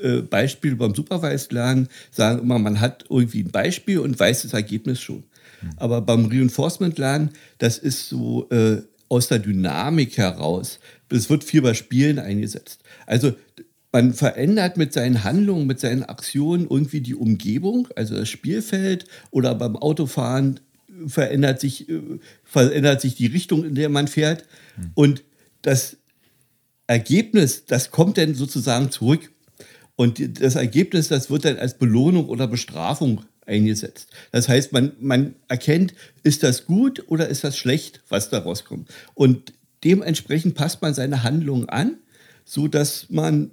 äh, 0.00 0.18
Beispiele 0.22 0.76
beim 0.76 0.94
Supervised 0.94 1.52
Lernen 1.52 1.88
sagen 2.10 2.40
immer, 2.40 2.58
man 2.58 2.80
hat 2.80 3.04
irgendwie 3.08 3.42
ein 3.42 3.50
Beispiel 3.50 3.98
und 3.98 4.18
weiß 4.18 4.42
das 4.42 4.52
Ergebnis 4.52 5.00
schon. 5.00 5.24
Mhm. 5.62 5.70
Aber 5.78 6.00
beim 6.00 6.26
Reinforcement 6.26 6.98
Lernen, 6.98 7.30
das 7.58 7.78
ist 7.78 8.08
so 8.08 8.48
äh, 8.50 8.82
aus 9.08 9.28
der 9.28 9.38
Dynamik 9.38 10.18
heraus. 10.18 10.78
Es 11.08 11.30
wird 11.30 11.44
viel 11.44 11.62
bei 11.62 11.74
Spielen 11.74 12.18
eingesetzt. 12.18 12.80
Also 13.06 13.34
man 13.92 14.14
verändert 14.14 14.76
mit 14.76 14.92
seinen 14.92 15.24
Handlungen, 15.24 15.66
mit 15.66 15.80
seinen 15.80 16.02
Aktionen 16.02 16.66
irgendwie 16.68 17.00
die 17.00 17.14
Umgebung, 17.14 17.88
also 17.96 18.14
das 18.14 18.28
Spielfeld 18.28 19.06
oder 19.30 19.54
beim 19.54 19.76
Autofahren 19.76 20.60
verändert 21.06 21.60
sich, 21.60 21.88
äh, 21.88 22.00
verändert 22.44 23.00
sich 23.00 23.14
die 23.14 23.26
Richtung, 23.26 23.64
in 23.64 23.74
der 23.74 23.88
man 23.88 24.08
fährt. 24.08 24.44
Mhm. 24.76 24.90
Und 24.94 25.24
das 25.62 25.96
Ergebnis, 26.86 27.64
das 27.66 27.90
kommt 27.90 28.18
dann 28.18 28.34
sozusagen 28.34 28.90
zurück. 28.90 29.30
Und 29.96 30.40
das 30.40 30.56
Ergebnis, 30.56 31.08
das 31.08 31.30
wird 31.30 31.44
dann 31.44 31.58
als 31.58 31.74
Belohnung 31.74 32.28
oder 32.28 32.46
Bestrafung 32.46 33.22
eingesetzt. 33.46 34.08
Das 34.32 34.48
heißt, 34.48 34.72
man, 34.72 34.92
man 35.00 35.36
erkennt, 35.48 35.94
ist 36.22 36.42
das 36.42 36.66
gut 36.66 37.04
oder 37.08 37.28
ist 37.28 37.44
das 37.44 37.56
schlecht, 37.56 38.02
was 38.08 38.28
da 38.28 38.38
rauskommt. 38.40 38.88
Und 39.14 39.54
dementsprechend 39.84 40.54
passt 40.54 40.82
man 40.82 40.94
seine 40.94 41.22
Handlungen 41.22 41.68
an, 41.68 41.98
so 42.44 42.68
dass 42.68 43.06
man 43.08 43.52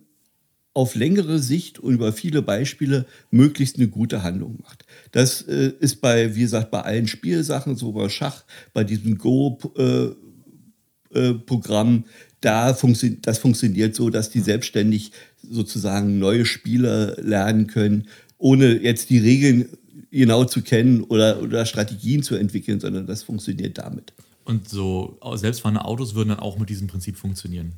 auf 0.73 0.95
längere 0.95 1.37
Sicht 1.39 1.79
und 1.79 1.93
über 1.93 2.11
viele 2.13 2.41
Beispiele 2.41 3.05
möglichst 3.29 3.77
eine 3.77 3.87
gute 3.87 4.23
Handlung 4.23 4.57
macht. 4.63 4.85
Das 5.11 5.43
äh, 5.43 5.73
ist 5.79 6.01
bei, 6.01 6.35
wie 6.35 6.41
gesagt, 6.41 6.71
bei 6.71 6.81
allen 6.81 7.07
Spielsachen, 7.07 7.75
so 7.75 7.91
bei 7.91 8.09
Schach, 8.09 8.43
bei 8.73 8.83
diesem 8.83 9.19
Go-Programm, 9.19 11.95
äh, 11.95 11.99
äh, 11.99 12.03
da 12.41 12.73
funktio 12.73 13.11
das 13.21 13.37
funktioniert 13.37 13.93
so, 13.95 14.09
dass 14.09 14.31
die 14.31 14.41
selbstständig 14.41 15.11
sozusagen 15.41 16.19
neue 16.19 16.45
Spiele 16.45 17.15
lernen 17.21 17.67
können, 17.67 18.07
ohne 18.37 18.81
jetzt 18.81 19.09
die 19.09 19.19
Regeln 19.19 19.69
genau 20.11 20.45
zu 20.45 20.61
kennen 20.61 21.03
oder, 21.03 21.41
oder 21.41 21.65
Strategien 21.65 22.23
zu 22.23 22.35
entwickeln, 22.35 22.79
sondern 22.79 23.07
das 23.07 23.23
funktioniert 23.23 23.77
damit. 23.77 24.13
Und 24.43 24.67
so 24.67 25.17
selbstfahrende 25.35 25.85
Autos 25.85 26.15
würden 26.15 26.29
dann 26.29 26.39
auch 26.39 26.57
mit 26.57 26.69
diesem 26.69 26.87
Prinzip 26.87 27.17
funktionieren? 27.17 27.73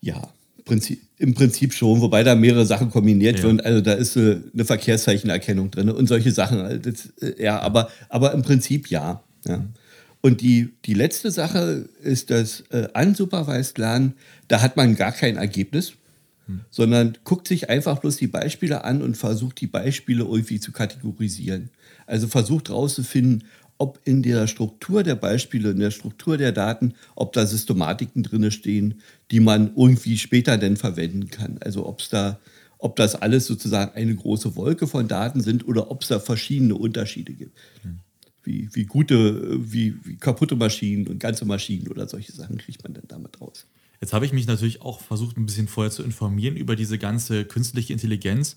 Ja, 0.00 0.32
Prinzip, 0.66 1.00
im 1.18 1.32
Prinzip 1.32 1.72
schon, 1.72 2.00
wobei 2.00 2.24
da 2.24 2.34
mehrere 2.34 2.66
Sachen 2.66 2.90
kombiniert 2.90 3.38
ja. 3.38 3.44
werden. 3.44 3.60
Also 3.60 3.80
da 3.80 3.92
ist 3.94 4.16
eine, 4.16 4.42
eine 4.52 4.64
Verkehrszeichenerkennung 4.64 5.70
drin 5.70 5.88
und 5.88 6.08
solche 6.08 6.32
Sachen. 6.32 6.82
Das, 6.82 7.12
äh, 7.22 7.42
ja, 7.42 7.60
aber, 7.60 7.88
aber 8.10 8.34
im 8.34 8.42
Prinzip 8.42 8.90
ja. 8.90 9.22
ja. 9.46 9.64
Und 10.20 10.40
die, 10.40 10.74
die 10.84 10.94
letzte 10.94 11.30
Sache 11.30 11.88
ist 12.02 12.30
das 12.30 12.64
äh, 12.70 12.88
Unsupervised 12.94 13.78
Lernen. 13.78 14.14
Da 14.48 14.60
hat 14.60 14.76
man 14.76 14.96
gar 14.96 15.12
kein 15.12 15.36
Ergebnis, 15.36 15.92
hm. 16.46 16.62
sondern 16.68 17.16
guckt 17.22 17.46
sich 17.46 17.70
einfach 17.70 18.00
bloß 18.00 18.16
die 18.16 18.26
Beispiele 18.26 18.82
an 18.82 19.02
und 19.02 19.16
versucht 19.16 19.60
die 19.60 19.68
Beispiele 19.68 20.24
irgendwie 20.24 20.58
zu 20.58 20.72
kategorisieren. 20.72 21.70
Also 22.06 22.26
versucht 22.26 22.70
herauszufinden, 22.70 23.44
ob 23.78 24.00
in 24.04 24.22
der 24.22 24.46
Struktur 24.46 25.02
der 25.02 25.14
Beispiele, 25.14 25.70
in 25.70 25.78
der 25.78 25.90
Struktur 25.90 26.36
der 26.36 26.52
Daten, 26.52 26.94
ob 27.14 27.32
da 27.32 27.46
Systematiken 27.46 28.22
drin 28.22 28.50
stehen, 28.50 29.02
die 29.30 29.40
man 29.40 29.72
irgendwie 29.76 30.18
später 30.18 30.56
denn 30.58 30.76
verwenden 30.76 31.28
kann. 31.28 31.58
Also 31.60 31.86
ob 31.86 32.00
es 32.00 32.08
da, 32.08 32.38
ob 32.78 32.96
das 32.96 33.14
alles 33.14 33.46
sozusagen 33.46 33.94
eine 33.94 34.14
große 34.14 34.56
Wolke 34.56 34.86
von 34.86 35.08
Daten 35.08 35.40
sind 35.40 35.66
oder 35.66 35.90
ob 35.90 36.02
es 36.02 36.08
da 36.08 36.20
verschiedene 36.20 36.74
Unterschiede 36.74 37.32
gibt. 37.32 37.56
Wie, 38.42 38.68
wie 38.72 38.84
gute, 38.84 39.72
wie, 39.72 39.96
wie 40.04 40.16
kaputte 40.16 40.54
Maschinen 40.54 41.08
und 41.08 41.18
ganze 41.18 41.44
Maschinen 41.44 41.88
oder 41.88 42.08
solche 42.08 42.32
Sachen 42.32 42.58
kriegt 42.58 42.84
man 42.84 42.94
dann 42.94 43.08
damit 43.08 43.40
raus. 43.40 43.66
Jetzt 44.00 44.12
habe 44.12 44.26
ich 44.26 44.32
mich 44.32 44.46
natürlich 44.46 44.82
auch 44.82 45.00
versucht, 45.00 45.36
ein 45.36 45.46
bisschen 45.46 45.68
vorher 45.68 45.90
zu 45.90 46.02
informieren 46.02 46.56
über 46.56 46.76
diese 46.76 46.98
ganze 46.98 47.44
künstliche 47.44 47.92
Intelligenz 47.92 48.56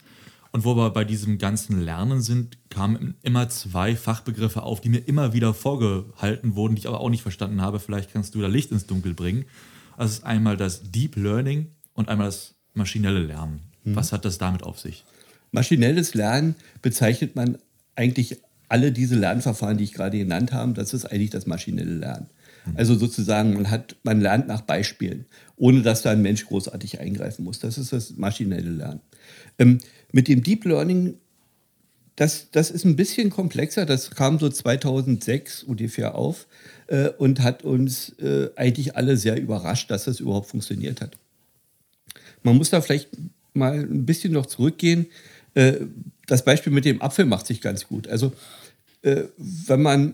und 0.52 0.66
wo 0.66 0.76
wir 0.76 0.90
bei 0.90 1.06
diesem 1.06 1.38
ganzen 1.38 1.82
Lernen 1.82 2.22
sind, 2.22 2.58
kamen 2.70 3.16
immer 3.22 3.50
zwei 3.50 3.96
Fachbegriffe 3.96 4.64
auf, 4.64 4.82
die 4.82 4.90
mir 4.90 5.00
immer 5.00 5.34
wieder 5.34 5.54
vorgehalten 5.54 6.56
wurden, 6.56 6.76
die 6.76 6.80
ich 6.80 6.88
aber 6.88 7.02
auch 7.02 7.10
nicht 7.10 7.22
verstanden 7.22 7.62
habe. 7.62 7.80
Vielleicht 7.80 8.12
kannst 8.12 8.34
du 8.34 8.42
da 8.42 8.48
Licht 8.48 8.72
ins 8.72 8.88
Dunkel 8.88 9.14
bringen. 9.14 9.46
Das 9.98 10.12
ist 10.12 10.24
einmal 10.24 10.58
das 10.58 10.92
Deep 10.92 11.16
Learning 11.18 11.68
und 11.94 12.10
einmal 12.10 12.28
das 12.28 12.56
maschinelle 12.74 13.20
Lernen. 13.20 13.62
Mhm. 13.84 13.96
Was 13.96 14.12
hat 14.12 14.26
das 14.26 14.38
damit 14.38 14.64
auf 14.64 14.80
sich? 14.80 15.04
Maschinelles 15.52 16.14
Lernen 16.14 16.56
bezeichnet 16.82 17.36
man 17.36 17.58
eigentlich 17.96 18.40
alle 18.70 18.92
diese 18.92 19.16
Lernverfahren, 19.16 19.78
die 19.78 19.84
ich 19.84 19.94
gerade 19.94 20.18
genannt 20.18 20.54
habe. 20.54 20.74
Das 20.74 20.94
ist 20.94 21.06
eigentlich 21.06 21.32
das 21.32 21.46
maschinelle 21.48 21.96
Lernen. 21.96 22.28
Mhm. 22.72 22.78
Also 22.78 22.96
sozusagen, 22.96 23.54
man, 23.54 23.70
hat, 23.70 23.96
man 24.04 24.22
lernt 24.22 24.48
nach 24.48 24.62
Beispielen, 24.62 25.26
ohne 25.56 25.82
dass 25.82 26.02
da 26.02 26.12
ein 26.12 26.22
Mensch 26.22 26.46
großartig 26.46 27.00
eingreifen 27.00 27.44
muss. 27.44 27.60
Das 27.60 27.78
ist 27.78 27.94
das 27.94 28.18
maschinelle 28.18 28.70
Lernen. 28.70 29.02
Ähm, 29.58 29.80
mit 30.12 30.28
dem 30.28 30.44
Deep 30.44 30.66
Learning, 30.66 31.16
das, 32.16 32.52
das 32.52 32.72
ist 32.72 32.86
ein 32.86 32.96
bisschen 32.96 33.30
komplexer. 33.30 33.86
Das 33.86 34.12
kam 34.12 34.40
so 34.40 34.50
2006 34.50 35.64
ungefähr 35.64 36.16
auf 36.16 36.48
äh, 36.88 37.10
und 37.10 37.42
hat 37.42 37.64
uns 37.64 38.10
äh, 38.20 38.50
eigentlich 38.56 38.96
alle 38.96 39.18
sehr 39.18 39.40
überrascht, 39.40 39.90
dass 39.92 40.06
das 40.06 40.20
überhaupt 40.20 40.50
funktioniert 40.50 41.02
hat. 41.02 41.16
Man 42.44 42.58
muss 42.58 42.70
da 42.70 42.82
vielleicht 42.82 43.10
mal 43.54 43.80
ein 43.80 44.06
bisschen 44.06 44.34
noch 44.34 44.46
zurückgehen. 44.46 45.08
Äh, 45.54 45.78
das 46.28 46.44
Beispiel 46.44 46.74
mit 46.74 46.86
dem 46.86 47.02
Apfel 47.02 47.26
macht 47.26 47.48
sich 47.48 47.62
ganz 47.62 47.88
gut. 47.88 48.08
Also, 48.08 48.34
äh, 49.02 49.24
wenn 49.38 49.82
man 49.82 50.14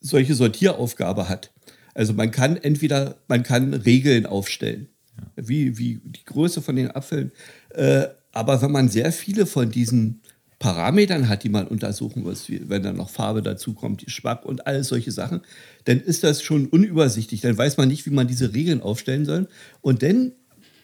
solche 0.00 0.34
Sortieraufgabe 0.34 1.28
hat, 1.28 1.50
also 1.98 2.12
man 2.12 2.30
kann 2.30 2.56
entweder, 2.56 3.16
man 3.26 3.42
kann 3.42 3.74
Regeln 3.74 4.24
aufstellen, 4.24 4.86
ja. 5.16 5.48
wie, 5.48 5.78
wie 5.78 6.00
die 6.04 6.24
Größe 6.24 6.62
von 6.62 6.76
den 6.76 6.92
Apfeln, 6.92 7.32
äh, 7.70 8.06
aber 8.30 8.62
wenn 8.62 8.70
man 8.70 8.88
sehr 8.88 9.10
viele 9.10 9.46
von 9.46 9.68
diesen 9.68 10.20
Parametern 10.60 11.28
hat, 11.28 11.42
die 11.42 11.48
man 11.48 11.66
untersuchen 11.66 12.22
muss, 12.22 12.46
wenn 12.48 12.84
dann 12.84 12.96
noch 12.96 13.10
Farbe 13.10 13.42
dazu 13.42 13.74
kommt, 13.74 14.04
Geschmack 14.04 14.44
und 14.44 14.66
alles 14.66 14.88
solche 14.88 15.10
Sachen, 15.10 15.40
dann 15.86 16.00
ist 16.00 16.22
das 16.22 16.40
schon 16.42 16.66
unübersichtlich. 16.66 17.40
Dann 17.40 17.58
weiß 17.58 17.76
man 17.78 17.88
nicht, 17.88 18.06
wie 18.06 18.10
man 18.10 18.28
diese 18.28 18.54
Regeln 18.54 18.80
aufstellen 18.80 19.24
soll. 19.24 19.48
Und 19.80 20.02
dann 20.02 20.32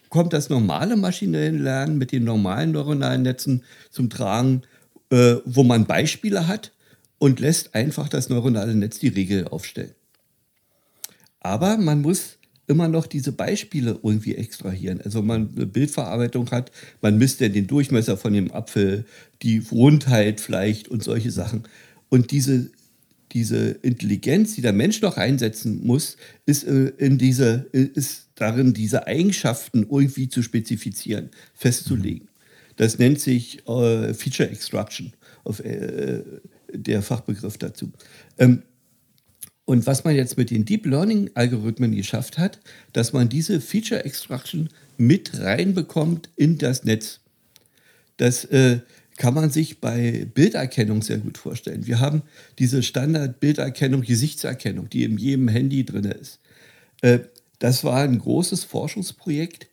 kommt 0.09 0.33
das 0.33 0.49
normale 0.49 0.97
maschinelle 0.97 1.57
Lernen 1.59 1.99
mit 1.99 2.11
den 2.11 2.25
normalen 2.25 2.73
neuronalen 2.73 3.23
Netzen 3.23 3.63
zum 3.91 4.11
Tragen, 4.11 4.63
äh, 5.11 5.37
wo 5.45 5.63
man 5.63 5.87
Beispiele 5.87 6.49
hat 6.49 6.73
und 7.19 7.39
lässt 7.39 7.75
einfach 7.75 8.09
das 8.09 8.29
neuronale 8.29 8.75
Netz 8.75 8.99
die 8.99 9.09
Regel 9.09 9.47
aufstellen. 9.49 9.95
Aber 11.45 11.77
man 11.77 12.01
muss 12.01 12.39
immer 12.67 12.89
noch 12.89 13.07
diese 13.07 13.33
Beispiele 13.33 14.01
irgendwie 14.03 14.35
extrahieren. 14.35 15.01
Also 15.03 15.23
man 15.23 15.51
eine 15.55 15.67
Bildverarbeitung 15.67 16.51
hat, 16.51 16.73
man 17.03 17.19
misst 17.19 17.41
ja 17.41 17.51
den 17.51 17.67
Durchmesser 17.67 18.17
von 18.17 18.33
dem 18.33 18.51
Apfel, 18.51 19.05
die 19.43 19.59
Rundheit 19.71 20.41
vielleicht 20.41 20.89
und 20.89 21.05
solche 21.05 21.31
Sachen. 21.31 21.65
Und 22.09 22.31
diese, 22.31 22.71
diese 23.33 23.73
Intelligenz, 23.83 24.55
die 24.55 24.63
der 24.63 24.73
Mensch 24.73 25.03
noch 25.03 25.19
einsetzen 25.19 25.87
muss, 25.87 26.17
ist, 26.47 26.65
äh, 26.65 26.93
in 26.97 27.19
diese, 27.19 27.67
ist 27.73 28.29
darin, 28.37 28.73
diese 28.73 29.07
Eigenschaften 29.07 29.87
irgendwie 29.91 30.31
zu 30.31 30.43
spezifizieren, 30.43 31.29
festzulegen. 31.53 32.29
Das 32.77 32.99
nennt 32.99 33.21
sich 33.21 33.69
äh, 33.69 34.15
Feature 34.15 34.49
Extraction, 34.49 35.13
auf, 35.45 35.61
äh, 35.61 36.23
der 36.73 37.03
Fachbegriff 37.03 37.59
dazu. 37.59 37.93
Ähm, 38.39 38.63
und 39.65 39.87
was 39.87 40.05
man 40.05 40.15
jetzt 40.15 40.37
mit 40.37 40.51
den 40.51 40.65
Deep 40.65 40.87
Learning 40.87 41.31
Algorithmen 41.35 41.95
geschafft 41.95 42.39
hat, 42.39 42.61
dass 42.93 43.13
man 43.13 43.29
diese 43.29 43.61
Feature 43.61 44.05
Extraction 44.05 44.69
mit 44.99 45.41
reinbekommt 45.41 46.29
in 46.37 46.59
das 46.59 46.85
Netz. 46.85 47.21
Das 48.17 48.45
äh, 48.47 48.81
kann 49.17 49.35
man 49.35 49.51
sich 49.51 49.81
bei 49.81 50.27
Bilderkennung 50.35 51.03
sehr 51.03 51.19
gut 51.19 51.39
vorstellen. 51.39 51.87
Wir 51.87 52.01
haben 52.01 52.23
diese 52.59 52.83
Standard-Bilderkennung, 52.83 54.03
Gesichtserkennung, 54.03 54.91
die 54.91 55.05
in 55.05 55.19
jedem 55.19 55.49
Handy 55.49 55.85
drin 55.85 56.05
ist. 56.05 56.41
Äh, 57.01 57.21
das 57.59 57.85
war 57.85 58.03
ein 58.03 58.19
großes 58.19 58.65
Forschungsprojekt, 58.65 59.69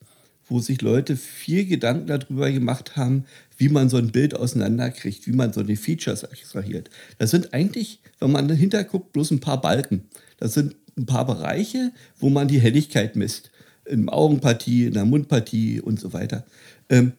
wo 0.48 0.60
sich 0.60 0.82
Leute 0.82 1.18
viel 1.18 1.66
Gedanken 1.66 2.08
darüber 2.08 2.52
gemacht 2.52 2.96
haben, 2.96 3.26
wie 3.62 3.70
man 3.70 3.90
so 3.90 3.98
ein 3.98 4.12
Bild 4.12 4.34
auseinanderkriegt, 4.34 5.28
wie 5.28 5.34
man 5.34 5.54
so 5.54 5.62
die 5.62 5.76
Features 5.76 6.24
extrahiert. 6.24 6.90
Das 7.20 7.30
sind 7.30 7.54
eigentlich, 7.54 8.02
wenn 8.20 8.32
man 8.32 8.48
dahinter 8.48 8.84
guckt, 8.84 9.14
bloß 9.14 9.30
ein 9.30 9.40
paar 9.40 9.62
Balken. 9.62 10.10
Das 10.38 10.56
sind 10.56 10.76
ein 10.98 11.06
paar 11.06 11.28
Bereiche, 11.28 11.92
wo 12.18 12.32
man 12.32 12.48
die 12.48 12.60
Helligkeit 12.60 13.16
misst. 13.16 13.52
In 13.86 14.08
der 14.08 14.16
Augenpartie, 14.16 14.88
in 14.88 14.96
der 14.96 15.06
Mundpartie 15.06 15.80
und 15.80 16.00
so 16.00 16.12
weiter. 16.12 16.44
Ähm, 16.90 17.14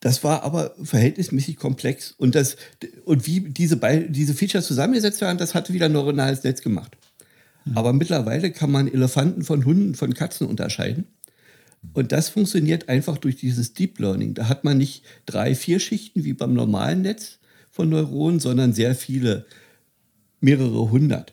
das 0.00 0.24
war 0.24 0.42
aber 0.42 0.74
verhältnismäßig 0.82 1.56
komplex. 1.56 2.10
Und, 2.10 2.34
das, 2.34 2.56
und 3.04 3.28
wie 3.28 3.42
diese, 3.42 3.78
diese 4.08 4.34
Features 4.34 4.66
zusammengesetzt 4.66 5.20
werden, 5.20 5.38
das 5.38 5.54
hatte 5.54 5.72
wieder 5.72 5.86
ein 5.86 5.92
neuronales 5.92 6.42
Netz 6.42 6.62
gemacht. 6.62 6.96
Mhm. 7.64 7.78
Aber 7.78 7.92
mittlerweile 7.92 8.50
kann 8.50 8.72
man 8.72 8.92
Elefanten 8.92 9.44
von 9.44 9.64
Hunden, 9.64 9.94
von 9.94 10.14
Katzen 10.14 10.48
unterscheiden. 10.48 11.06
Und 11.92 12.12
das 12.12 12.28
funktioniert 12.28 12.88
einfach 12.88 13.18
durch 13.18 13.36
dieses 13.36 13.72
Deep 13.72 13.98
Learning. 13.98 14.34
Da 14.34 14.48
hat 14.48 14.64
man 14.64 14.78
nicht 14.78 15.04
drei, 15.26 15.54
vier 15.54 15.78
Schichten 15.78 16.24
wie 16.24 16.32
beim 16.32 16.54
normalen 16.54 17.02
Netz 17.02 17.38
von 17.70 17.88
Neuronen, 17.88 18.40
sondern 18.40 18.72
sehr 18.72 18.94
viele, 18.94 19.46
mehrere 20.40 20.90
hundert. 20.90 21.32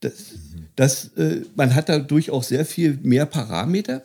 Das, 0.00 0.34
das, 0.76 1.08
äh, 1.16 1.42
man 1.56 1.74
hat 1.74 1.88
dadurch 1.88 2.30
auch 2.30 2.42
sehr 2.42 2.64
viel 2.64 2.98
mehr 3.02 3.26
Parameter 3.26 4.04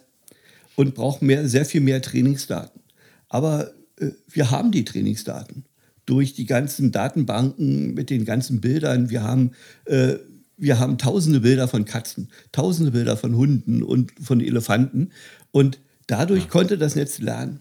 und 0.75 0.95
braucht 0.95 1.21
mehr, 1.21 1.47
sehr 1.47 1.65
viel 1.65 1.81
mehr 1.81 2.01
Trainingsdaten. 2.01 2.81
Aber 3.29 3.71
äh, 3.99 4.09
wir 4.27 4.49
haben 4.49 4.71
die 4.71 4.85
Trainingsdaten 4.85 5.65
durch 6.05 6.33
die 6.33 6.45
ganzen 6.45 6.91
Datenbanken 6.91 7.93
mit 7.93 8.09
den 8.09 8.25
ganzen 8.25 8.61
Bildern. 8.61 9.09
Wir 9.09 9.23
haben, 9.23 9.51
äh, 9.85 10.15
wir 10.57 10.79
haben 10.79 10.97
tausende 10.97 11.41
Bilder 11.41 11.67
von 11.67 11.85
Katzen, 11.85 12.29
tausende 12.51 12.91
Bilder 12.91 13.17
von 13.17 13.35
Hunden 13.35 13.83
und 13.83 14.11
von 14.21 14.41
Elefanten. 14.41 15.11
Und 15.53 15.79
dadurch 16.07 16.43
ja. 16.43 16.49
konnte 16.49 16.77
das 16.77 16.95
Netz 16.95 17.19
lernen. 17.19 17.59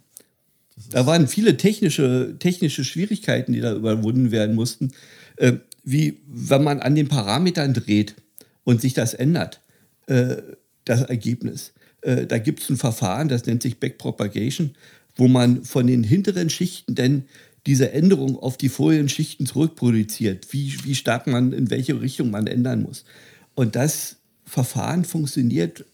Da 0.90 1.06
waren 1.06 1.28
viele 1.28 1.56
technische, 1.58 2.37
technische 2.38 2.84
Schwierigkeiten, 2.84 3.52
die 3.52 3.61
da 3.61 3.75
überwunden 3.75 4.32
werden 4.32 4.56
mussten. 4.56 4.92
Äh, 5.37 5.58
wie 5.84 6.20
wenn 6.26 6.64
man 6.64 6.80
an 6.80 6.94
den 6.94 7.08
Parametern 7.08 7.75
dreht 7.75 8.14
und 8.64 8.80
sich 8.80 8.94
das 8.94 9.14
ändert, 9.14 9.61
äh, 10.06 10.37
das 10.84 11.02
Ergebnis. 11.02 11.72
Äh, 12.00 12.26
da 12.26 12.38
gibt 12.38 12.62
es 12.62 12.70
ein 12.70 12.78
Verfahren, 12.78 13.28
das 13.28 13.46
nennt 13.46 13.62
sich 13.62 13.78
Backpropagation, 13.78 14.75
wo 15.14 15.28
man 15.28 15.64
von 15.64 15.87
den 15.87 16.02
hinteren 16.02 16.49
Schichten 16.49 16.94
denn 16.94 17.25
diese 17.66 17.92
Änderung 17.92 18.38
auf 18.38 18.56
die 18.56 18.70
vorigen 18.70 19.08
Schichten 19.08 19.46
zurückproduziert, 19.46 20.52
wie, 20.52 20.75
wie 20.84 20.94
stark 20.94 21.26
man, 21.26 21.52
in 21.52 21.70
welche 21.70 22.00
Richtung 22.00 22.30
man 22.30 22.46
ändern 22.46 22.82
muss. 22.82 23.04
Und 23.54 23.76
das 23.76 24.16
Verfahren 24.44 25.04
funktioniert 25.04 25.84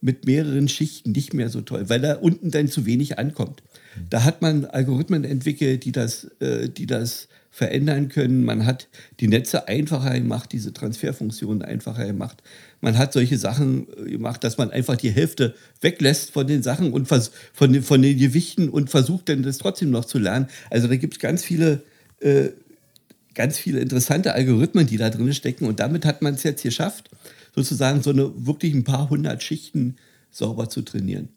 mit 0.00 0.26
mehreren 0.26 0.68
Schichten 0.68 1.12
nicht 1.12 1.34
mehr 1.34 1.50
so 1.50 1.60
toll, 1.60 1.88
weil 1.88 2.00
da 2.00 2.14
unten 2.14 2.50
dann 2.50 2.68
zu 2.68 2.86
wenig 2.86 3.18
ankommt. 3.18 3.62
Da 4.08 4.24
hat 4.24 4.40
man 4.40 4.64
Algorithmen 4.64 5.24
entwickelt, 5.24 5.84
die 5.84 5.92
das, 5.92 6.24
äh, 6.40 6.68
die 6.68 6.86
das 6.86 7.28
verändern 7.50 8.08
können. 8.08 8.44
Man 8.44 8.64
hat 8.64 8.88
die 9.18 9.26
Netze 9.26 9.66
einfacher 9.66 10.14
gemacht, 10.14 10.52
diese 10.52 10.72
Transferfunktionen 10.72 11.62
einfacher 11.62 12.06
gemacht. 12.06 12.42
Man 12.80 12.96
hat 12.96 13.12
solche 13.12 13.36
Sachen 13.38 13.88
äh, 14.06 14.10
gemacht, 14.10 14.44
dass 14.44 14.56
man 14.56 14.70
einfach 14.70 14.96
die 14.96 15.10
Hälfte 15.10 15.54
weglässt 15.80 16.30
von 16.30 16.46
den 16.46 16.62
Sachen 16.62 16.92
und 16.92 17.08
von 17.08 17.72
den, 17.72 17.82
von 17.82 18.00
den 18.00 18.16
Gewichten 18.16 18.68
und 18.68 18.88
versucht 18.88 19.28
dann 19.28 19.42
das 19.42 19.58
trotzdem 19.58 19.90
noch 19.90 20.04
zu 20.04 20.18
lernen. 20.18 20.46
Also 20.70 20.86
da 20.86 20.96
gibt 20.96 21.14
es 21.14 21.20
ganz 21.20 21.42
viele, 21.42 21.82
äh, 22.20 22.50
ganz 23.34 23.58
viele 23.58 23.80
interessante 23.80 24.32
Algorithmen, 24.32 24.86
die 24.86 24.96
da 24.96 25.10
drin 25.10 25.34
stecken. 25.34 25.66
Und 25.66 25.80
damit 25.80 26.04
hat 26.04 26.22
man 26.22 26.34
es 26.34 26.44
jetzt 26.44 26.62
geschafft, 26.62 27.10
sozusagen 27.54 28.02
so 28.02 28.10
eine 28.10 28.46
wirklich 28.46 28.74
ein 28.74 28.84
paar 28.84 29.10
hundert 29.10 29.42
Schichten 29.42 29.96
sauber 30.30 30.68
zu 30.68 30.82
trainieren. 30.82 31.28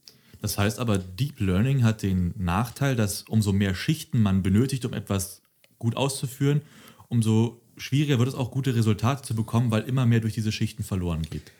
Das 0.42 0.58
heißt 0.58 0.80
aber, 0.80 0.98
Deep 0.98 1.40
Learning 1.40 1.84
hat 1.84 2.04
den 2.04 2.34
Nachteil, 2.38 2.96
dass 2.96 3.24
umso 3.24 3.54
mehr 3.54 3.76
Schichten 3.76 4.22
man 4.22 4.44
benötigt, 4.44 4.86
um 4.86 4.94
etwas 4.94 5.42
gut 5.80 5.96
auszuführen, 5.96 6.62
umso 7.08 7.62
schwieriger 7.78 8.20
wird 8.20 8.30
es 8.30 8.36
auch, 8.36 8.52
gute 8.52 8.76
Resultate 8.76 9.24
zu 9.24 9.36
bekommen, 9.36 9.72
weil 9.72 9.84
immer 9.84 10.06
mehr 10.06 10.20
durch 10.20 10.34
diese 10.34 10.52
Schichten 10.52 10.84
verloren 10.84 11.24
geht. 11.30 11.52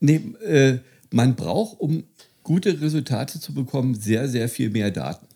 Nee, 0.00 0.16
äh, 0.42 0.78
man 1.10 1.36
braucht, 1.36 1.80
um 1.80 2.04
gute 2.42 2.80
Resultate 2.80 3.40
zu 3.40 3.54
bekommen, 3.54 3.94
sehr, 3.94 4.28
sehr 4.28 4.48
viel 4.48 4.70
mehr 4.70 4.90
Daten. 4.90 5.26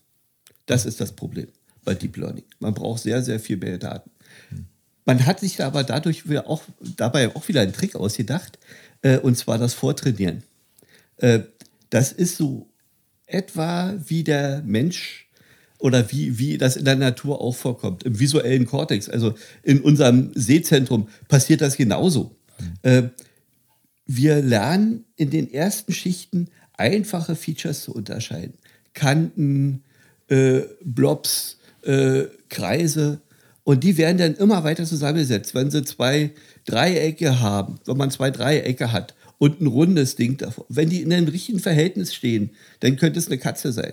Das 0.67 0.87
ist 0.87 1.01
das 1.01 1.13
Problem. 1.13 1.49
bei 1.89 1.95
Deep 1.95 2.19
Learning. 2.19 2.45
Man 2.61 2.75
braucht 2.75 3.03
sehr, 3.03 3.23
sehr 3.23 3.41
viel 3.41 3.57
mehr 3.57 3.79
Daten. 3.79 4.11
Man 5.09 5.25
hat 5.25 5.41
sich 5.41 5.65
aber 5.65 5.85
dadurch 5.85 6.25
auch, 6.45 6.63
dabei 6.99 7.35
auch 7.35 7.49
wieder 7.49 7.63
einen 7.63 7.73
Trick 7.73 7.97
ausgedacht, 7.97 8.59
äh, 9.01 9.17
und 9.17 9.39
zwar 9.39 9.57
das 9.57 9.73
Vortrainieren. 9.73 10.43
Äh, 11.17 11.45
das 11.89 12.13
ist 12.13 12.37
so 12.37 12.69
etwa 13.25 13.95
wie 14.05 14.23
der 14.23 14.63
Mensch 14.67 15.31
oder 15.79 16.13
wie, 16.13 16.39
wie 16.39 16.59
das 16.59 16.77
in 16.77 16.85
der 16.85 16.97
Natur 16.97 17.41
auch 17.41 17.57
vorkommt, 17.57 18.03
im 18.03 18.21
visuellen 18.21 18.67
Kortex, 18.67 19.09
also 19.09 19.33
in 19.63 19.81
unserem 19.81 20.31
Sehzentrum 20.35 21.09
passiert 21.27 21.63
das 21.63 21.79
genauso. 21.79 22.37
Mhm. 22.83 23.11
wir 24.05 24.43
lernen 24.43 25.05
in 25.17 25.31
den 25.31 25.51
ersten 25.51 25.93
Schichten 25.93 26.49
einfache 26.77 27.35
Features 27.35 27.83
zu 27.83 27.95
unterscheiden. 27.95 28.55
Kanten, 28.93 29.85
äh, 30.29 30.63
Blobs, 30.85 31.59
äh, 31.83 32.25
Kreise. 32.51 33.23
Und 33.69 33.85
die 33.85 33.99
werden 33.99 34.17
dann 34.17 34.35
immer 34.37 34.65
weiter 34.65 34.87
zusammengesetzt. 34.87 35.55
Wenn 35.55 35.71
sie 35.71 35.85
zwei 35.85 36.31
Dreiecke 36.65 37.41
haben, 37.41 37.79
wenn 37.85 37.99
man 37.99 38.11
zwei 38.11 38.31
Dreiecke 38.31 38.93
hat 38.93 39.15
und 39.37 39.61
ein 39.61 39.67
rundes 39.67 40.17
Ding 40.17 40.39
davor, 40.39 40.65
wenn 40.71 40.89
die 40.89 41.03
in 41.03 41.13
einem 41.13 41.29
richtigen 41.29 41.59
Verhältnis 41.59 42.15
stehen, 42.15 42.49
dann 42.81 42.97
könnte 42.97 43.19
es 43.19 43.27
eine 43.27 43.37
Katze 43.37 43.73
sein. 43.73 43.93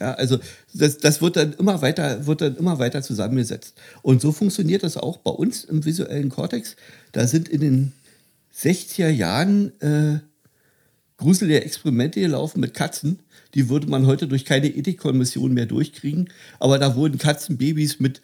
Ja, 0.00 0.14
also 0.14 0.40
das, 0.72 0.98
das 0.98 1.22
wird, 1.22 1.36
dann 1.36 1.52
immer 1.52 1.80
weiter, 1.80 2.26
wird 2.26 2.40
dann 2.40 2.56
immer 2.56 2.80
weiter 2.80 3.02
zusammengesetzt. 3.02 3.74
Und 4.02 4.20
so 4.20 4.32
funktioniert 4.32 4.82
das 4.82 4.96
auch 4.96 5.18
bei 5.18 5.30
uns 5.30 5.62
im 5.62 5.84
visuellen 5.84 6.28
Kortex. 6.28 6.74
Da 7.12 7.28
sind 7.28 7.48
in 7.48 7.60
den 7.60 7.92
60er 8.52 9.10
Jahren 9.10 9.80
äh, 9.80 10.18
gruselige 11.18 11.62
Experimente 11.62 12.18
gelaufen 12.18 12.58
mit 12.58 12.74
Katzen. 12.74 13.20
Die 13.54 13.68
würde 13.68 13.86
man 13.86 14.08
heute 14.08 14.26
durch 14.26 14.44
keine 14.44 14.66
Ethikkommission 14.66 15.54
mehr 15.54 15.66
durchkriegen. 15.66 16.30
Aber 16.58 16.80
da 16.80 16.96
wurden 16.96 17.18
Katzenbabys 17.18 18.00
mit 18.00 18.20